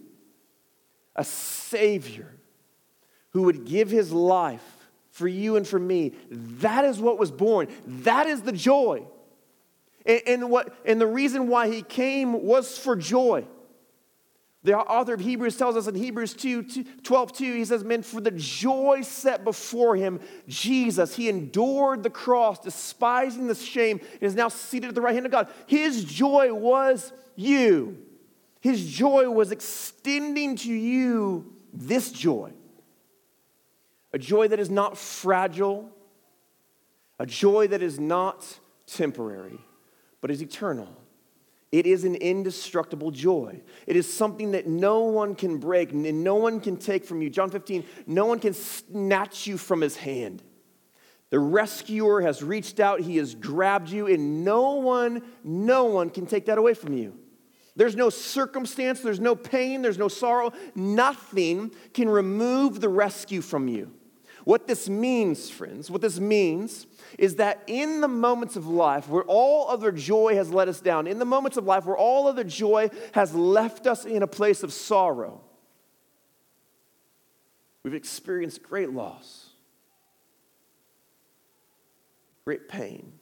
a 1.15 1.24
Savior 1.24 2.36
who 3.30 3.43
would 3.43 3.63
give 3.63 3.89
his 3.89 4.12
life 4.12 4.89
for 5.12 5.28
you 5.30 5.56
and 5.56 5.65
for 5.65 5.80
me. 5.80 6.13
That 6.30 6.84
is 6.84 7.00
what 7.00 7.17
was 7.17 7.32
born. 7.32 7.69
That 7.86 8.28
is 8.28 8.41
the 8.41 8.52
joy. 8.52 9.08
And, 10.10 10.22
and, 10.26 10.50
what, 10.50 10.74
and 10.86 11.00
the 11.00 11.06
reason 11.06 11.48
why 11.48 11.69
he 11.69 11.84
came 11.84 12.43
was 12.43 12.80
for 12.80 12.95
joy. 12.95 13.45
The 14.63 14.76
author 14.76 15.13
of 15.13 15.19
Hebrews 15.19 15.56
tells 15.56 15.78
us 15.78 15.86
in 15.86 15.93
Hebrews 15.93 16.34
2, 16.34 16.63
2 16.63 16.84
12, 17.04 17.34
2, 17.34 17.54
he 17.54 17.63
says, 17.63 17.84
Men, 17.84 18.02
for 18.02 18.19
the 18.19 18.32
joy 18.32 19.02
set 19.04 19.43
before 19.43 19.95
him, 19.95 20.19
Jesus, 20.48 21.15
he 21.15 21.30
endured 21.30 22.02
the 22.02 22.10
cross, 22.10 22.58
despising 22.58 23.45
the 23.45 23.54
shame, 23.54 24.00
and 24.13 24.24
is 24.24 24.34
now 24.34 24.50
seated 24.50 24.88
at 24.88 24.95
the 24.95 25.02
right 25.02 25.13
hand 25.13 25.28
of 25.28 25.32
God. 25.32 25.48
His 25.67 26.04
joy 26.04 26.52
was 26.56 27.13
you. 27.36 28.00
His 28.62 28.86
joy 28.89 29.30
was 29.30 29.52
extending 29.52 30.56
to 30.58 30.74
you 30.74 31.54
this 31.72 32.12
joy. 32.12 32.52
A 34.12 34.17
joy 34.17 34.48
that 34.48 34.60
is 34.60 34.72
not 34.72 34.98
fragile, 34.98 35.91
a 37.19 37.28
joy 37.28 37.67
that 37.67 37.84
is 37.84 38.00
not 38.00 38.60
temporary 38.88 39.60
but 40.21 40.32
is 40.32 40.41
eternal. 40.41 40.89
It 41.71 41.86
is 41.86 42.03
an 42.03 42.15
indestructible 42.15 43.12
joy. 43.12 43.62
It 43.86 43.95
is 43.95 44.12
something 44.12 44.51
that 44.51 44.67
no 44.67 45.01
one 45.01 45.36
can 45.36 45.58
break 45.58 45.91
and 45.91 46.23
no 46.23 46.36
one 46.36 46.60
can 46.60 46.77
take 46.77 47.05
from 47.05 47.21
you. 47.21 47.29
John 47.29 47.51
15, 47.51 47.84
no 48.08 48.25
one 48.25 48.39
can 48.39 48.53
snatch 48.53 49.45
you 49.45 49.58
from 49.58 49.82
his 49.82 49.95
hand. 49.95 50.41
The 51.29 51.39
rescuer 51.39 52.21
has 52.21 52.41
reached 52.41 52.79
out, 52.79 53.01
he 53.01 53.17
has 53.17 53.36
grabbed 53.36 53.89
you, 53.89 54.08
and 54.08 54.43
no 54.43 54.75
one, 54.75 55.21
no 55.43 55.86
one 55.86 56.10
can 56.10 56.25
take 56.25 56.47
that 56.47 56.58
away 56.58 56.73
from 56.73 56.93
you. 56.93 57.19
There's 57.75 57.95
no 57.95 58.10
circumstance, 58.10 59.01
there's 59.01 59.19
no 59.19 59.36
pain, 59.36 59.84
there's 59.84 59.99
no 59.99 60.08
sorrow. 60.08 60.51
Nothing 60.73 61.71
can 61.93 62.10
remove 62.10 62.82
the 62.82 62.89
rescue 62.89 63.41
from 63.41 63.67
you. 63.67 63.93
What 64.50 64.66
this 64.66 64.90
means, 64.90 65.48
friends, 65.48 65.92
what 65.92 66.02
this 66.02 66.20
means 66.20 66.88
is 67.20 67.36
that 67.36 67.62
in 67.68 68.02
the 68.02 68.08
moments 68.08 68.56
of 68.56 68.66
life 68.66 69.08
where 69.08 69.22
all 69.26 69.70
other 69.70 69.92
joy 69.92 70.34
has 70.34 70.50
let 70.50 70.68
us 70.68 70.82
down, 70.82 71.06
in 71.06 71.20
the 71.20 71.26
moments 71.26 71.56
of 71.56 71.66
life 71.66 71.86
where 71.86 71.96
all 71.96 72.26
other 72.26 72.44
joy 72.44 72.90
has 73.12 73.36
left 73.36 73.86
us 73.86 74.06
in 74.06 74.24
a 74.24 74.28
place 74.28 74.64
of 74.64 74.74
sorrow, 74.74 75.42
We've 77.84 77.94
experienced 77.94 78.64
great 78.64 78.90
loss, 78.90 79.50
great 82.44 82.68
pain. 82.68 83.14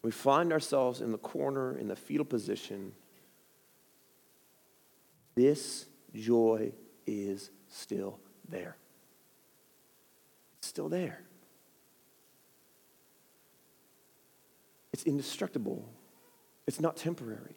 We 0.00 0.12
find 0.12 0.50
ourselves 0.50 1.02
in 1.02 1.12
the 1.12 1.18
corner, 1.18 1.76
in 1.76 1.88
the 1.88 1.96
fetal 1.96 2.24
position. 2.24 2.92
This 5.34 5.84
joy 6.14 6.72
is 7.06 7.50
still 7.68 8.18
there. 8.48 8.76
Still 10.76 10.90
there. 10.90 11.20
It's 14.92 15.04
indestructible. 15.04 15.88
It's 16.66 16.80
not 16.80 16.98
temporary. 16.98 17.56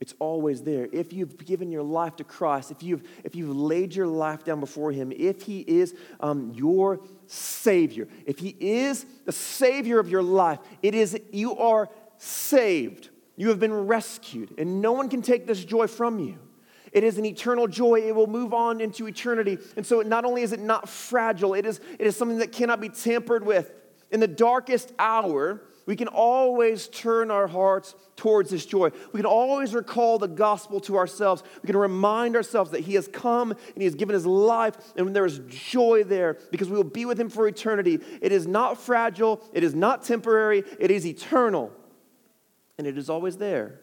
It's 0.00 0.12
always 0.18 0.62
there. 0.62 0.88
If 0.92 1.12
you've 1.12 1.38
given 1.38 1.70
your 1.70 1.84
life 1.84 2.16
to 2.16 2.24
Christ, 2.24 2.72
if 2.72 2.82
you've, 2.82 3.08
if 3.22 3.36
you've 3.36 3.54
laid 3.54 3.94
your 3.94 4.08
life 4.08 4.42
down 4.42 4.58
before 4.58 4.90
Him, 4.90 5.12
if 5.12 5.42
He 5.42 5.60
is 5.60 5.94
um, 6.18 6.50
your 6.56 6.98
Savior, 7.28 8.08
if 8.26 8.40
He 8.40 8.56
is 8.58 9.06
the 9.24 9.30
Savior 9.30 10.00
of 10.00 10.08
your 10.08 10.24
life, 10.24 10.58
it 10.82 10.96
is, 10.96 11.16
you 11.30 11.56
are 11.58 11.88
saved. 12.16 13.10
You 13.36 13.50
have 13.50 13.60
been 13.60 13.86
rescued, 13.86 14.52
and 14.58 14.82
no 14.82 14.90
one 14.90 15.08
can 15.08 15.22
take 15.22 15.46
this 15.46 15.64
joy 15.64 15.86
from 15.86 16.18
you. 16.18 16.40
It 16.92 17.04
is 17.04 17.18
an 17.18 17.24
eternal 17.24 17.66
joy. 17.66 18.00
It 18.00 18.14
will 18.14 18.26
move 18.26 18.52
on 18.52 18.80
into 18.80 19.06
eternity. 19.08 19.58
And 19.76 19.86
so, 19.86 20.02
not 20.02 20.24
only 20.24 20.42
is 20.42 20.52
it 20.52 20.60
not 20.60 20.88
fragile, 20.88 21.54
it 21.54 21.64
is, 21.64 21.80
it 21.98 22.06
is 22.06 22.16
something 22.16 22.38
that 22.38 22.52
cannot 22.52 22.80
be 22.80 22.90
tampered 22.90 23.44
with. 23.44 23.72
In 24.10 24.20
the 24.20 24.28
darkest 24.28 24.92
hour, 24.98 25.62
we 25.86 25.96
can 25.96 26.08
always 26.08 26.86
turn 26.88 27.30
our 27.30 27.48
hearts 27.48 27.94
towards 28.14 28.50
this 28.50 28.64
joy. 28.66 28.90
We 29.12 29.18
can 29.18 29.26
always 29.26 29.74
recall 29.74 30.18
the 30.18 30.28
gospel 30.28 30.80
to 30.82 30.96
ourselves. 30.96 31.42
We 31.62 31.66
can 31.66 31.76
remind 31.76 32.36
ourselves 32.36 32.70
that 32.70 32.80
He 32.80 32.94
has 32.94 33.08
come 33.08 33.50
and 33.50 33.76
He 33.76 33.84
has 33.84 33.94
given 33.94 34.14
His 34.14 34.26
life, 34.26 34.76
and 34.96 35.16
there 35.16 35.24
is 35.24 35.40
joy 35.48 36.04
there 36.04 36.38
because 36.50 36.68
we 36.68 36.76
will 36.76 36.84
be 36.84 37.04
with 37.04 37.18
Him 37.18 37.30
for 37.30 37.48
eternity. 37.48 38.00
It 38.20 38.32
is 38.32 38.46
not 38.46 38.78
fragile, 38.78 39.42
it 39.52 39.64
is 39.64 39.74
not 39.74 40.04
temporary, 40.04 40.62
it 40.78 40.90
is 40.90 41.06
eternal, 41.06 41.72
and 42.78 42.86
it 42.86 42.96
is 42.98 43.10
always 43.10 43.38
there. 43.38 43.80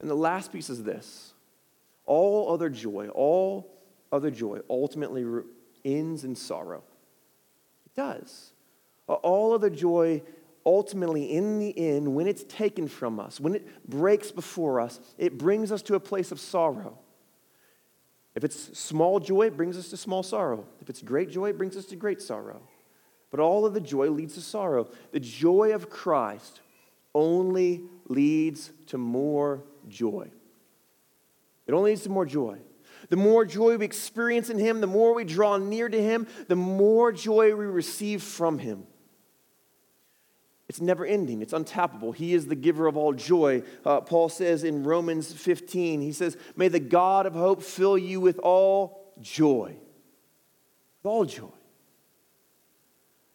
And 0.00 0.10
the 0.10 0.16
last 0.16 0.52
piece 0.52 0.68
is 0.68 0.82
this 0.82 1.31
all 2.06 2.52
other 2.52 2.68
joy, 2.68 3.08
all 3.08 3.70
other 4.10 4.30
joy 4.30 4.60
ultimately 4.68 5.24
ends 5.84 6.24
in 6.24 6.34
sorrow. 6.36 6.82
It 7.86 7.94
does. 7.94 8.52
All 9.06 9.52
other 9.52 9.70
joy 9.70 10.22
ultimately, 10.64 11.32
in 11.32 11.58
the 11.58 11.76
end, 11.76 12.14
when 12.14 12.26
it's 12.26 12.44
taken 12.44 12.88
from 12.88 13.18
us, 13.18 13.40
when 13.40 13.54
it 13.54 13.88
breaks 13.88 14.30
before 14.30 14.80
us, 14.80 15.00
it 15.18 15.38
brings 15.38 15.72
us 15.72 15.82
to 15.82 15.94
a 15.94 16.00
place 16.00 16.30
of 16.32 16.38
sorrow. 16.38 16.98
If 18.34 18.44
it's 18.44 18.78
small 18.78 19.20
joy, 19.20 19.48
it 19.48 19.56
brings 19.56 19.76
us 19.76 19.88
to 19.90 19.96
small 19.96 20.22
sorrow. 20.22 20.66
If 20.80 20.88
it's 20.88 21.02
great 21.02 21.30
joy, 21.30 21.50
it 21.50 21.58
brings 21.58 21.76
us 21.76 21.84
to 21.86 21.96
great 21.96 22.22
sorrow. 22.22 22.62
But 23.30 23.40
all 23.40 23.66
of 23.66 23.74
the 23.74 23.80
joy 23.80 24.10
leads 24.10 24.34
to 24.34 24.40
sorrow. 24.40 24.88
The 25.10 25.20
joy 25.20 25.72
of 25.74 25.90
Christ 25.90 26.60
only 27.14 27.82
leads 28.08 28.72
to 28.86 28.98
more 28.98 29.64
joy. 29.88 30.30
It 31.72 31.74
only 31.74 31.96
to 31.96 32.10
more 32.10 32.26
joy. 32.26 32.58
The 33.08 33.16
more 33.16 33.46
joy 33.46 33.78
we 33.78 33.84
experience 33.86 34.50
in 34.50 34.58
Him, 34.58 34.82
the 34.82 34.86
more 34.86 35.14
we 35.14 35.24
draw 35.24 35.56
near 35.56 35.88
to 35.88 36.02
Him, 36.02 36.26
the 36.46 36.56
more 36.56 37.12
joy 37.12 37.54
we 37.56 37.64
receive 37.64 38.22
from 38.22 38.58
Him. 38.58 38.86
It's 40.68 40.82
never 40.82 41.06
ending, 41.06 41.40
it's 41.40 41.54
untappable. 41.54 42.14
He 42.14 42.34
is 42.34 42.46
the 42.46 42.54
giver 42.54 42.86
of 42.86 42.98
all 42.98 43.14
joy. 43.14 43.62
Uh, 43.86 44.02
Paul 44.02 44.28
says 44.28 44.64
in 44.64 44.84
Romans 44.84 45.32
15, 45.32 46.02
he 46.02 46.12
says, 46.12 46.36
May 46.56 46.68
the 46.68 46.78
God 46.78 47.24
of 47.24 47.32
hope 47.32 47.62
fill 47.62 47.96
you 47.96 48.20
with 48.20 48.38
all 48.40 49.14
joy. 49.22 49.76
With 51.02 51.10
all 51.10 51.24
joy 51.24 51.52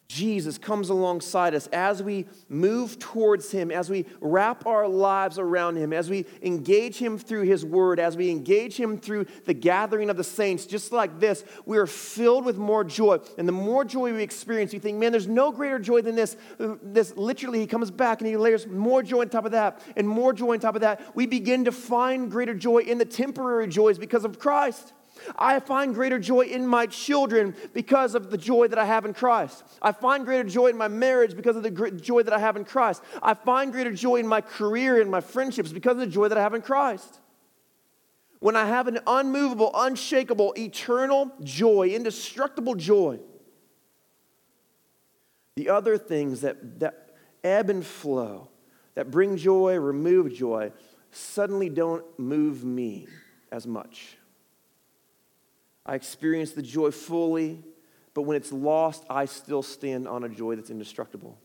Jesus 0.08 0.58
comes 0.58 0.90
alongside 0.90 1.54
us 1.54 1.68
as 1.68 2.02
we 2.02 2.28
move 2.48 2.98
towards 2.98 3.52
Him, 3.52 3.72
as 3.72 3.90
we 3.90 4.06
wrap 4.22 4.66
our 4.66 4.88
lives 4.88 5.38
around 5.38 5.76
Him, 5.76 5.92
as 5.92 6.10
we 6.10 6.26
engage 6.42 6.98
Him 6.98 7.18
through 7.18 7.42
His 7.44 7.66
Word, 7.66 8.00
as 8.00 8.16
we 8.16 8.30
engage 8.30 8.78
Him 8.78 8.98
through 8.98 9.26
the 9.46 9.54
gathering 9.54 10.10
of 10.10 10.16
the 10.16 10.24
saints, 10.24 10.66
just 10.66 10.94
like 10.94 11.20
this, 11.20 11.44
we 11.66 11.78
are 11.78 11.86
filled 11.86 12.46
with 12.46 12.58
more 12.58 12.86
joy. 12.86 13.20
And 13.38 13.46
the 13.46 13.54
more 13.54 13.84
joy 13.84 14.14
we 14.14 14.24
experience, 14.24 14.72
we 14.72 14.80
think, 14.80 14.98
man, 14.98 15.12
there's 15.12 15.28
no 15.28 15.52
greater 15.52 15.78
joy 15.78 16.02
than 16.02 16.16
this. 16.16 16.38
This 16.58 17.16
literally, 17.18 17.60
He 17.60 17.68
comes 17.68 17.92
back 17.92 18.22
and 18.22 18.30
He 18.30 18.38
layers 18.38 18.66
more 18.66 19.04
joy 19.04 19.22
on 19.22 19.30
top 19.30 19.44
of 19.44 19.52
that, 19.52 19.82
and 19.98 20.08
more 20.08 20.32
joy 20.32 20.54
on 20.54 20.60
top 20.62 20.76
of 20.76 20.82
that. 20.82 21.16
We 21.16 21.26
begin 21.26 21.66
to 21.66 21.72
find 21.74 22.32
greater 22.32 22.54
joy 22.54 22.80
in 22.80 22.98
the 22.98 23.06
temporary 23.06 23.68
joys 23.68 23.98
because 23.98 24.24
of 24.24 24.40
Christ. 24.40 24.94
I 25.38 25.60
find 25.60 25.94
greater 25.94 26.20
joy 26.20 26.42
in 26.42 26.66
my 26.66 26.88
children 26.88 27.56
because 27.74 28.16
of 28.16 28.32
the 28.32 28.38
joy 28.38 28.68
that 28.68 28.80
I 28.80 28.86
have 28.86 29.06
in 29.06 29.14
Christ. 29.14 29.64
I 29.82 29.92
find 29.92 30.26
greater 30.26 30.44
joy 30.44 30.68
in 30.68 30.78
my 30.78 30.88
marriage 30.88 31.36
because 31.36 31.56
of 31.56 31.64
the 31.64 31.92
joy 32.02 32.24
that 32.24 32.34
I 32.34 32.40
have 32.40 32.58
in 32.58 32.66
Christ. 32.66 33.02
I 33.22 33.34
find 33.34 33.72
greater 33.72 33.92
joy 33.92 34.18
in 34.18 34.28
my 34.28 34.42
career 34.42 35.02
and 35.02 35.10
my 35.10 35.22
friendships 35.22 35.72
because 35.72 35.94
of 35.94 36.00
the 36.00 36.08
joy 36.08 36.28
that 36.28 36.38
I 36.38 36.42
have 36.42 36.54
in 36.54 36.62
Christ. 36.62 37.20
When 38.40 38.56
I 38.56 38.68
have 38.68 38.88
an 38.88 39.00
unmovable, 39.08 39.72
unshakable, 39.74 40.54
eternal 40.58 41.32
joy, 41.44 41.90
indestructible 41.90 42.76
joy, 42.76 43.20
the 45.56 45.70
other 45.70 45.98
things 45.98 46.42
that, 46.42 46.80
that 46.80 47.16
ebb 47.44 47.70
and 47.70 47.84
flow, 47.84 48.50
that 48.94 49.10
bring 49.10 49.38
joy, 49.38 49.76
remove 49.78 50.34
joy, 50.34 50.72
suddenly 51.12 51.70
don't 51.70 52.04
move 52.20 52.64
me 52.64 53.08
as 53.52 53.66
much. 53.66 54.18
I 55.88 55.96
experience 55.96 56.52
the 56.52 56.62
joy 56.62 56.92
fully, 56.92 57.64
but 58.14 58.24
when 58.24 58.36
it's 58.36 58.52
lost, 58.52 59.06
I 59.10 59.26
still 59.26 59.64
stand 59.64 60.08
on 60.08 60.26
a 60.26 60.30
joy 60.30 60.56
that's 60.56 60.70
indestructible. 60.70 61.38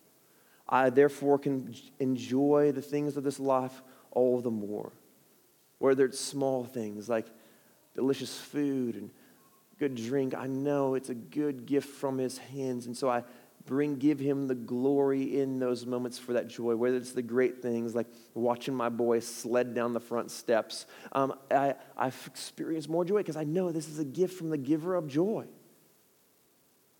I 0.69 0.91
therefore 0.91 1.39
can 1.39 1.75
enjoy 2.01 2.73
the 2.73 2.83
things 2.83 3.17
of 3.17 3.25
this 3.25 3.39
life 3.39 3.83
all 4.11 4.41
the 4.41 4.51
more. 4.51 4.91
Whether 5.79 6.05
it's 6.07 6.19
small 6.19 6.65
things 6.65 7.09
like 7.09 7.27
delicious 7.95 8.37
food 8.37 8.97
and 8.97 9.11
good 9.79 9.95
drink, 9.95 10.35
I 10.35 10.47
know 10.47 10.95
it's 10.95 11.11
a 11.11 11.15
good 11.15 11.67
gift 11.67 11.89
from 11.89 12.19
his 12.19 12.39
hands. 12.39 12.87
And 12.87 12.97
so 12.97 13.09
I 13.09 13.23
bring 13.67 13.97
give 13.97 14.19
him 14.19 14.47
the 14.47 14.55
glory 14.55 15.41
in 15.41 15.59
those 15.59 15.87
moments 15.87 16.19
for 16.19 16.33
that 16.33 16.49
joy 16.49 16.75
whether 16.75 16.97
it's 16.97 17.13
the 17.13 17.23
great 17.23 17.63
things 17.63 17.95
like 17.95 18.07
watching 18.35 18.75
my 18.75 18.89
boy 18.89 19.21
sled 19.21 19.75
down 19.75 19.93
the 19.93 20.01
front 20.01 20.31
steps. 20.31 20.87
Um, 21.13 21.35
I, 21.51 21.75
i've 21.97 22.21
experienced 22.27 22.89
more 22.89 23.05
joy 23.05 23.19
because 23.19 23.37
i 23.37 23.45
know 23.45 23.73
this 23.73 23.89
is 23.89 23.99
a 23.99 24.05
gift 24.05 24.37
from 24.37 24.51
the 24.51 24.59
giver 24.59 24.95
of 24.95 25.07
joy. 25.07 25.47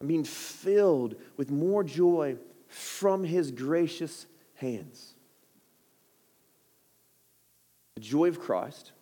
I'm 0.01 0.09
being 0.09 0.25
filled 0.25 1.17
with 1.37 1.51
more 1.51 1.85
joy 1.85 2.37
from 2.67 3.23
his 3.23 3.53
gracious 3.53 4.27
hands. 4.55 5.15
The 7.95 8.01
joy 8.03 8.29
of 8.29 8.41
christ 8.41 8.93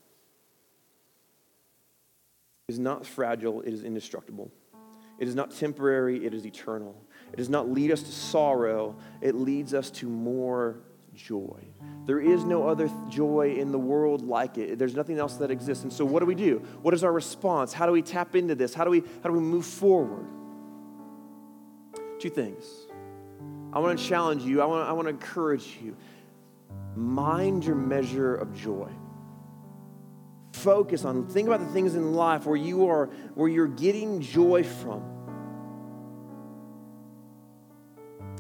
is 2.68 2.78
not 2.78 3.04
fragile 3.04 3.60
it 3.62 3.74
is 3.74 3.82
indestructible. 3.82 4.50
It 5.18 5.28
is 5.28 5.34
not 5.34 5.50
temporary 5.54 6.24
it 6.24 6.32
is 6.32 6.46
eternal 6.46 6.96
it 7.32 7.36
does 7.36 7.48
not 7.48 7.70
lead 7.70 7.90
us 7.90 8.02
to 8.02 8.12
sorrow, 8.12 8.96
it 9.20 9.34
leads 9.34 9.74
us 9.74 9.90
to 9.92 10.08
more 10.08 10.80
joy. 11.14 11.64
There 12.06 12.20
is 12.20 12.44
no 12.44 12.66
other 12.66 12.90
joy 13.08 13.56
in 13.58 13.72
the 13.72 13.78
world 13.78 14.22
like 14.22 14.58
it. 14.58 14.78
There's 14.78 14.94
nothing 14.94 15.18
else 15.18 15.36
that 15.36 15.50
exists. 15.50 15.84
And 15.84 15.92
so 15.92 16.04
what 16.04 16.20
do 16.20 16.26
we 16.26 16.34
do? 16.34 16.58
What 16.82 16.94
is 16.94 17.04
our 17.04 17.12
response? 17.12 17.72
How 17.72 17.86
do 17.86 17.92
we 17.92 18.02
tap 18.02 18.34
into 18.34 18.54
this? 18.54 18.74
How 18.74 18.84
do 18.84 18.90
we 18.90 19.00
how 19.22 19.28
do 19.28 19.32
we 19.32 19.40
move 19.40 19.66
forward? 19.66 20.26
Two 22.18 22.30
things. 22.30 22.64
I 23.72 23.78
want 23.78 23.98
to 23.98 24.04
challenge 24.04 24.42
you. 24.42 24.60
I 24.60 24.64
want 24.64 24.88
I 24.88 24.92
want 24.92 25.06
to 25.06 25.10
encourage 25.10 25.78
you. 25.82 25.96
Mind 26.96 27.64
your 27.64 27.76
measure 27.76 28.34
of 28.34 28.54
joy. 28.54 28.90
Focus 30.52 31.04
on 31.04 31.28
think 31.28 31.46
about 31.46 31.60
the 31.60 31.72
things 31.72 31.94
in 31.94 32.12
life 32.12 32.44
where 32.44 32.56
you 32.56 32.88
are 32.88 33.06
where 33.34 33.48
you're 33.48 33.68
getting 33.68 34.20
joy 34.20 34.64
from 34.64 35.19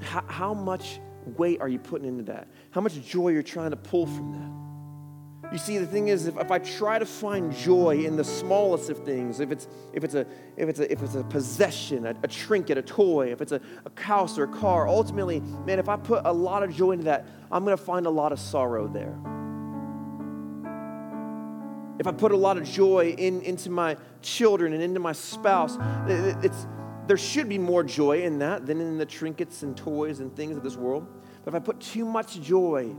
how, 0.00 0.24
how 0.26 0.54
much 0.54 1.00
weight 1.36 1.60
are 1.60 1.68
you 1.68 1.78
putting 1.78 2.08
into 2.08 2.24
that? 2.24 2.48
How 2.70 2.80
much 2.80 2.94
joy 3.06 3.28
you're 3.28 3.42
trying 3.42 3.70
to 3.70 3.76
pull 3.76 4.06
from 4.06 4.32
that? 4.32 5.52
You 5.52 5.58
see, 5.58 5.78
the 5.78 5.86
thing 5.86 6.08
is, 6.08 6.26
if, 6.26 6.36
if 6.36 6.50
I 6.52 6.58
try 6.60 6.98
to 7.00 7.06
find 7.06 7.52
joy 7.52 8.04
in 8.04 8.16
the 8.16 8.22
smallest 8.22 8.88
of 8.88 9.04
things, 9.04 9.40
if 9.40 9.50
it's, 9.50 9.66
if 9.92 10.04
it's, 10.04 10.14
a, 10.14 10.24
if 10.56 10.68
it's, 10.68 10.78
a, 10.78 10.92
if 10.92 11.02
it's 11.02 11.16
a 11.16 11.24
possession, 11.24 12.06
a, 12.06 12.14
a 12.22 12.28
trinket, 12.28 12.78
a 12.78 12.82
toy, 12.82 13.32
if 13.32 13.40
it's 13.40 13.50
a, 13.50 13.60
a 13.84 14.00
house 14.00 14.38
or 14.38 14.44
a 14.44 14.48
car, 14.48 14.86
ultimately, 14.86 15.40
man, 15.66 15.80
if 15.80 15.88
I 15.88 15.96
put 15.96 16.22
a 16.24 16.32
lot 16.32 16.62
of 16.62 16.74
joy 16.74 16.92
into 16.92 17.06
that, 17.06 17.26
I'm 17.50 17.64
going 17.64 17.76
to 17.76 17.82
find 17.82 18.06
a 18.06 18.10
lot 18.10 18.30
of 18.30 18.38
sorrow 18.38 18.86
there. 18.86 19.18
If 21.98 22.06
I 22.06 22.12
put 22.12 22.32
a 22.32 22.36
lot 22.36 22.56
of 22.56 22.64
joy 22.64 23.14
in, 23.18 23.42
into 23.42 23.70
my 23.70 23.96
children 24.22 24.72
and 24.72 24.82
into 24.82 25.00
my 25.00 25.12
spouse, 25.12 25.76
it's, 26.42 26.66
there 27.10 27.16
should 27.16 27.48
be 27.48 27.58
more 27.58 27.82
joy 27.82 28.22
in 28.22 28.38
that 28.38 28.66
than 28.66 28.80
in 28.80 28.96
the 28.96 29.04
trinkets 29.04 29.64
and 29.64 29.76
toys 29.76 30.20
and 30.20 30.32
things 30.36 30.56
of 30.56 30.62
this 30.62 30.76
world. 30.76 31.08
But 31.44 31.52
if 31.52 31.54
I 31.56 31.58
put 31.58 31.80
too 31.80 32.04
much 32.04 32.40
joy, 32.40 32.94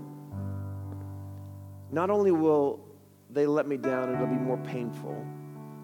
not 1.93 2.09
only 2.09 2.31
will 2.31 2.81
they 3.29 3.45
let 3.47 3.69
me 3.69 3.77
down, 3.77 4.09
and 4.09 4.15
it'll 4.15 4.27
be 4.27 4.33
more 4.35 4.57
painful, 4.57 5.25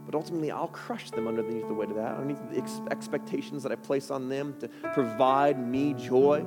but 0.05 0.13
ultimately 0.13 0.51
I'll 0.51 0.67
crush 0.67 1.09
them 1.09 1.25
underneath 1.25 1.69
the 1.69 1.73
weight 1.73 1.89
of 1.89 1.95
that, 1.95 2.15
underneath 2.15 2.41
the 2.51 2.57
ex- 2.57 2.81
expectations 2.91 3.63
that 3.63 3.71
I 3.71 3.75
place 3.75 4.11
on 4.11 4.27
them 4.27 4.57
to 4.59 4.67
provide 4.93 5.57
me 5.65 5.93
joy. 5.93 6.45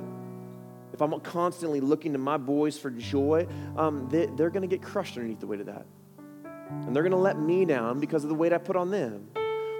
If 0.93 1.01
I'm 1.01 1.19
constantly 1.21 1.79
looking 1.79 2.13
to 2.13 2.19
my 2.19 2.37
boys 2.37 2.77
for 2.77 2.91
joy, 2.91 3.47
um, 3.75 4.07
they, 4.07 4.27
they're 4.27 4.51
going 4.51 4.61
to 4.61 4.67
get 4.67 4.83
crushed 4.83 5.17
underneath 5.17 5.39
the 5.39 5.47
weight 5.47 5.61
of 5.61 5.65
that. 5.65 5.87
And 6.69 6.95
they're 6.95 7.01
going 7.01 7.11
to 7.11 7.17
let 7.17 7.39
me 7.39 7.65
down 7.65 7.99
because 7.99 8.23
of 8.23 8.29
the 8.29 8.35
weight 8.35 8.53
I 8.53 8.59
put 8.59 8.75
on 8.75 8.91
them. 8.91 9.31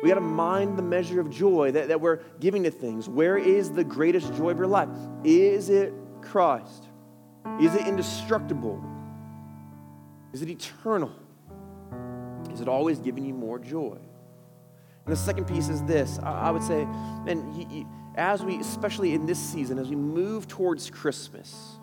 We 0.02 0.10
got 0.10 0.16
to 0.16 0.22
mind 0.22 0.78
the 0.78 0.84
measure 0.84 1.20
of 1.20 1.30
joy 1.30 1.72
that, 1.72 1.90
that 1.90 2.02
we're 2.02 2.18
giving 2.40 2.64
to 2.64 2.72
things. 2.72 3.08
Where 3.08 3.38
is 3.38 3.72
the 3.72 3.84
greatest 3.84 4.34
joy 4.34 4.50
of 4.50 4.58
your 4.58 4.68
life? 4.68 4.90
Is 5.24 5.70
it 5.70 5.94
Christ? 6.22 6.88
Is 7.60 7.76
it 7.76 7.88
indestructible? 7.88 8.84
Is 10.34 10.42
it 10.42 10.50
eternal? 10.50 11.12
Is 12.52 12.62
it 12.62 12.68
always 12.68 13.00
giving 13.00 13.26
you 13.26 13.34
more 13.34 13.60
joy? 13.60 13.98
And 15.06 15.14
the 15.14 15.16
second 15.16 15.46
piece 15.46 15.70
is 15.70 15.84
this 15.84 16.20
I, 16.20 16.48
I 16.48 16.52
would 16.52 16.64
say, 16.64 16.82
and 17.28 17.86
as 18.16 18.44
we, 18.44 18.58
especially 18.58 19.14
in 19.14 19.26
this 19.26 19.40
season, 19.40 19.80
as 19.80 19.90
we 19.90 19.96
move 19.96 20.48
towards 20.48 20.90
Christmas, 20.90 21.78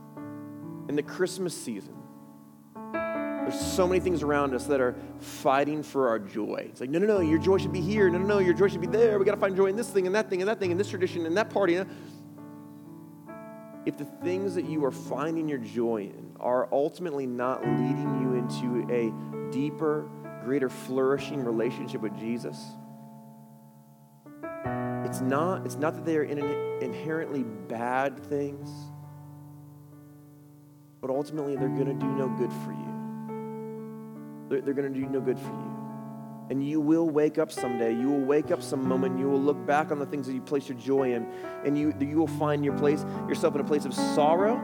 in 0.89 0.97
the 0.97 1.03
Christmas 1.03 1.55
season, 1.55 1.95
there's 3.49 3.61
so 3.61 3.89
many 3.89 3.99
things 3.99 4.23
around 4.23 4.55
us 4.55 4.67
that 4.67 4.79
are 4.79 4.95
fighting 5.21 5.83
for 5.83 6.09
our 6.09 6.19
joy. 6.19 6.67
It's 6.69 6.83
like, 6.83 6.91
no, 6.91 6.99
no, 6.99 7.07
no, 7.07 7.21
your 7.21 7.39
joy 7.39 7.57
should 7.57 7.73
be 7.73 7.81
here. 7.81 8.11
No, 8.11 8.19
no, 8.19 8.27
no, 8.27 8.39
your 8.41 8.53
joy 8.53 8.69
should 8.69 8.83
be 8.83 8.87
there. 8.87 9.19
We 9.19 9.25
got 9.25 9.35
to 9.35 9.41
find 9.41 9.57
joy 9.57 9.67
in 9.67 9.77
this 9.77 9.89
thing 9.89 10.05
and 10.05 10.15
that 10.15 10.29
thing 10.29 10.43
and 10.43 10.49
that 10.49 10.61
thing 10.61 10.71
and 10.71 10.79
this 10.79 10.91
tradition 10.91 11.25
and 11.25 11.35
that 11.39 11.49
party. 11.49 11.77
If 13.87 13.97
the 13.97 14.05
things 14.23 14.55
that 14.55 14.67
you 14.67 14.85
are 14.85 14.91
finding 14.91 15.49
your 15.49 15.59
joy 15.59 16.03
in 16.15 16.33
are 16.39 16.69
ultimately 16.73 17.27
not 17.27 17.63
leading 17.63 18.21
you 18.21 18.35
into 18.35 18.87
a 18.93 19.51
deeper, 19.51 20.11
greater 20.45 20.69
flourishing 20.69 21.43
relationship 21.43 22.03
with 22.03 22.19
Jesus, 22.19 22.63
it's 25.07 25.23
not, 25.23 25.65
it's 25.65 25.77
not 25.77 25.95
that 25.95 26.05
they 26.05 26.19
are 26.19 26.25
in 26.25 26.39
inherently 26.83 27.45
bad 27.45 28.19
things, 28.25 28.69
but 31.01 31.09
ultimately 31.09 31.57
they're 31.57 31.69
going 31.69 31.87
to 31.87 31.95
do 31.95 32.09
no 32.09 32.29
good 32.29 32.53
for 32.53 32.73
you. 32.73 32.88
They're, 34.49 34.61
they're 34.61 34.75
going 34.75 34.93
to 34.93 35.01
do 35.01 35.07
no 35.07 35.21
good 35.21 35.39
for 35.39 35.47
you. 35.47 35.75
And 36.51 36.67
you 36.67 36.81
will 36.81 37.09
wake 37.09 37.37
up 37.37 37.53
someday. 37.53 37.93
You 37.93 38.09
will 38.09 38.25
wake 38.25 38.51
up 38.51 38.63
some 38.63 38.87
moment. 38.89 39.19
You 39.19 39.29
will 39.29 39.41
look 39.41 39.67
back 39.67 39.91
on 39.91 39.99
the 39.99 40.07
things 40.07 40.27
that 40.27 40.33
you 40.33 40.41
place 40.41 40.69
your 40.69 40.79
joy 40.79 41.13
in, 41.13 41.27
and 41.65 41.77
you, 41.77 41.95
you 42.01 42.17
will 42.17 42.27
find 42.27 42.65
your 42.65 42.77
place, 42.79 43.05
yourself 43.29 43.55
in 43.55 43.61
a 43.61 43.65
place 43.65 43.85
of 43.85 43.93
sorrow 43.93 44.57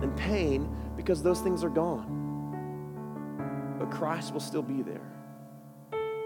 and 0.00 0.16
pain 0.16 0.74
because 0.96 1.22
those 1.22 1.40
things 1.40 1.62
are 1.62 1.70
gone. 1.70 2.18
But 3.78 3.90
Christ 3.90 4.32
will 4.32 4.40
still 4.40 4.62
be 4.62 4.82
there. 4.82 5.00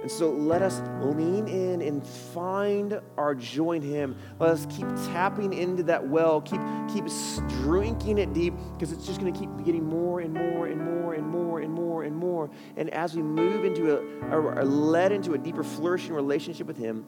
And 0.06 0.12
so 0.12 0.30
let 0.30 0.62
us 0.62 0.82
lean 1.00 1.48
in 1.48 1.82
and 1.82 2.06
find 2.06 3.00
our 3.18 3.34
joy 3.34 3.72
in 3.72 3.82
Him. 3.82 4.16
Let 4.38 4.50
us 4.50 4.64
keep 4.66 4.86
tapping 5.12 5.52
into 5.52 5.82
that 5.82 6.06
well, 6.06 6.40
keep, 6.42 6.60
keep 6.88 7.06
drinking 7.48 8.18
it 8.18 8.32
deep, 8.32 8.54
because 8.74 8.92
it's 8.92 9.04
just 9.04 9.20
going 9.20 9.34
to 9.34 9.36
keep 9.36 9.50
getting 9.64 9.84
more 9.84 10.20
and 10.20 10.32
more 10.32 10.68
and 10.68 10.80
more 10.80 11.14
and 11.14 11.26
more 11.26 11.58
and 11.58 11.72
more 11.72 12.04
and 12.04 12.14
more. 12.14 12.48
And 12.76 12.88
as 12.90 13.16
we 13.16 13.22
move 13.22 13.64
into 13.64 13.98
a, 13.98 14.28
are 14.30 14.64
led 14.64 15.10
into 15.10 15.34
a 15.34 15.38
deeper, 15.38 15.64
flourishing 15.64 16.14
relationship 16.14 16.68
with 16.68 16.78
Him, 16.78 17.04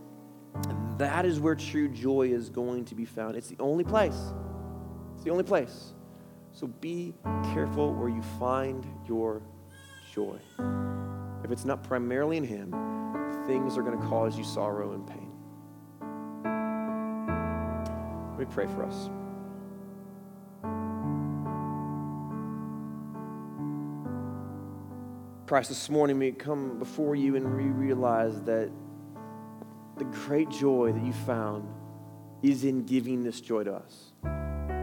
that 0.96 1.24
is 1.24 1.38
where 1.38 1.54
true 1.54 1.88
joy 1.88 2.30
is 2.32 2.50
going 2.50 2.84
to 2.86 2.96
be 2.96 3.04
found. 3.04 3.36
It's 3.36 3.46
the 3.46 3.58
only 3.60 3.84
place. 3.84 4.18
It's 5.14 5.22
the 5.22 5.30
only 5.30 5.44
place. 5.44 5.92
So 6.50 6.66
be 6.66 7.14
careful 7.54 7.94
where 7.94 8.08
you 8.08 8.22
find 8.40 8.84
your 9.06 9.40
joy. 10.12 10.40
If 11.44 11.50
it's 11.50 11.64
not 11.64 11.82
primarily 11.82 12.36
in 12.36 12.44
Him, 12.44 12.70
things 13.46 13.76
are 13.78 13.82
going 13.82 13.98
to 13.98 14.06
cause 14.06 14.36
you 14.36 14.44
sorrow 14.44 14.92
and 14.92 15.06
pain. 15.06 15.32
Let 18.38 18.38
me 18.38 18.54
pray 18.54 18.66
for 18.66 18.84
us. 18.84 19.10
Christ, 25.48 25.70
this 25.70 25.88
morning 25.88 26.18
we 26.18 26.32
come 26.32 26.78
before 26.78 27.16
you 27.16 27.36
and 27.36 27.56
we 27.56 27.64
realize 27.64 28.42
that 28.42 28.70
the 29.96 30.04
great 30.04 30.50
joy 30.50 30.92
that 30.92 31.02
you 31.02 31.12
found 31.12 31.66
is 32.42 32.64
in 32.64 32.84
giving 32.84 33.24
this 33.24 33.40
joy 33.40 33.64
to 33.64 33.72
us. 33.72 34.12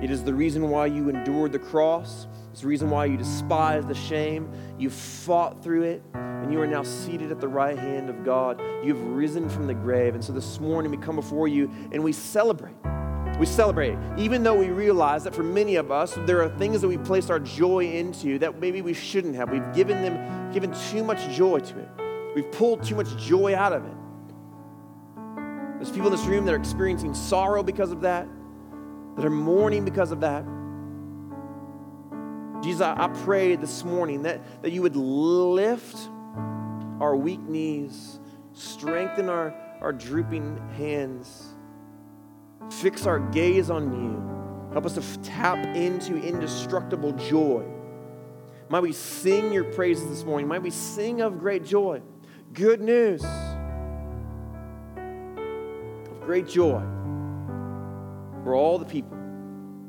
It 0.01 0.11
is 0.11 0.23
the 0.23 0.33
reason 0.33 0.69
why 0.69 0.87
you 0.87 1.09
endured 1.09 1.51
the 1.51 1.59
cross. 1.59 2.27
It's 2.51 2.61
the 2.61 2.67
reason 2.67 2.89
why 2.89 3.05
you 3.05 3.17
despised 3.17 3.87
the 3.87 3.95
shame. 3.95 4.49
You 4.77 4.89
fought 4.89 5.63
through 5.63 5.83
it, 5.83 6.03
and 6.13 6.51
you 6.51 6.61
are 6.61 6.67
now 6.67 6.83
seated 6.83 7.31
at 7.31 7.39
the 7.39 7.47
right 7.47 7.77
hand 7.77 8.09
of 8.09 8.23
God. 8.23 8.61
You 8.83 8.93
have 8.93 9.03
risen 9.07 9.49
from 9.49 9.67
the 9.67 9.73
grave. 9.73 10.13
And 10.13 10.23
so 10.23 10.33
this 10.33 10.59
morning 10.59 10.91
we 10.91 10.97
come 10.97 11.15
before 11.15 11.47
you 11.47 11.71
and 11.91 12.03
we 12.03 12.11
celebrate. 12.11 12.75
We 13.39 13.45
celebrate, 13.45 13.97
even 14.17 14.43
though 14.43 14.55
we 14.55 14.69
realize 14.69 15.23
that 15.23 15.35
for 15.35 15.43
many 15.43 15.75
of 15.75 15.91
us, 15.91 16.13
there 16.25 16.41
are 16.41 16.49
things 16.57 16.81
that 16.81 16.87
we 16.87 16.97
placed 16.97 17.31
our 17.31 17.39
joy 17.39 17.85
into 17.85 18.37
that 18.39 18.59
maybe 18.59 18.81
we 18.81 18.93
shouldn't 18.93 19.35
have. 19.35 19.49
We've 19.49 19.73
given 19.73 20.01
them, 20.01 20.53
given 20.53 20.73
too 20.91 21.03
much 21.03 21.27
joy 21.35 21.59
to 21.59 21.79
it. 21.79 21.89
We've 22.35 22.49
pulled 22.51 22.83
too 22.83 22.95
much 22.95 23.15
joy 23.17 23.55
out 23.55 23.73
of 23.73 23.85
it. 23.85 23.93
There's 25.77 25.91
people 25.91 26.07
in 26.07 26.13
this 26.15 26.25
room 26.25 26.45
that 26.45 26.53
are 26.53 26.57
experiencing 26.57 27.13
sorrow 27.13 27.63
because 27.63 27.91
of 27.91 28.01
that 28.01 28.27
that 29.15 29.25
are 29.25 29.29
mourning 29.29 29.85
because 29.85 30.11
of 30.11 30.19
that. 30.21 30.45
Jesus, 32.61 32.81
I, 32.81 33.07
pray 33.23 33.55
this 33.55 33.83
morning 33.83 34.23
that, 34.23 34.41
that 34.63 34.71
you 34.71 34.81
would 34.81 34.95
lift 34.95 35.95
our 36.99 37.15
weak 37.15 37.41
knees, 37.41 38.19
strengthen 38.53 39.29
our, 39.29 39.53
our 39.81 39.93
drooping 39.93 40.57
hands, 40.75 41.53
fix 42.71 43.05
our 43.05 43.19
gaze 43.19 43.69
on 43.69 43.91
you. 43.91 44.71
Help 44.73 44.85
us 44.85 44.95
to 44.95 45.19
tap 45.21 45.63
into 45.75 46.17
indestructible 46.17 47.11
joy. 47.13 47.63
Might 48.67 48.81
we 48.81 48.93
sing 48.93 49.53
your 49.53 49.65
praises 49.65 50.09
this 50.09 50.23
morning? 50.23 50.47
Might 50.47 50.63
we 50.63 50.71
sing 50.71 51.21
of 51.21 51.39
great 51.39 51.63
joy? 51.63 52.01
Good 52.51 52.81
news 52.81 53.23
of 54.95 56.21
great 56.21 56.47
joy 56.47 56.83
for 58.45 58.53
all 58.53 58.77
the 58.77 58.85
people, 58.85 59.17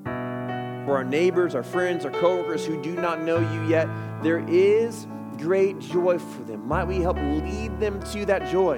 for 0.03 0.97
our 0.97 1.05
neighbors, 1.05 1.55
our 1.55 1.62
friends, 1.62 2.07
our 2.07 2.11
coworkers 2.11 2.64
who 2.64 2.83
do 2.83 2.97
not 2.97 3.21
know 3.21 3.38
you 3.38 3.69
yet. 3.69 3.87
There 4.23 4.42
is 4.49 5.07
great 5.37 5.79
joy 5.79 6.19
for 6.19 6.42
them. 6.45 6.66
Might 6.66 6.85
we 6.85 6.97
help 6.97 7.19
lead 7.19 7.79
them 7.79 8.01
to 8.12 8.25
that 8.25 8.51
joy? 8.51 8.77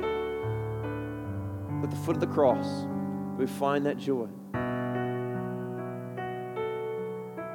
At 1.80 1.90
the 1.90 1.96
foot 1.96 2.16
of 2.16 2.20
the 2.20 2.26
cross, 2.26 2.66
we 3.38 3.46
find 3.46 3.86
that 3.86 3.98
joy. 3.98 4.26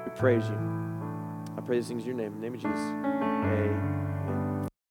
We 0.05 0.11
praise 0.17 0.47
you. 0.47 0.57
I 1.57 1.61
praise 1.61 1.89
things 1.89 2.03
in 2.03 2.07
your 2.07 2.15
name. 2.15 2.27
In 2.27 2.35
the 2.35 2.49
name 2.49 2.53
of 2.53 2.61
Jesus. 2.61 2.79
Amen. 2.79 3.92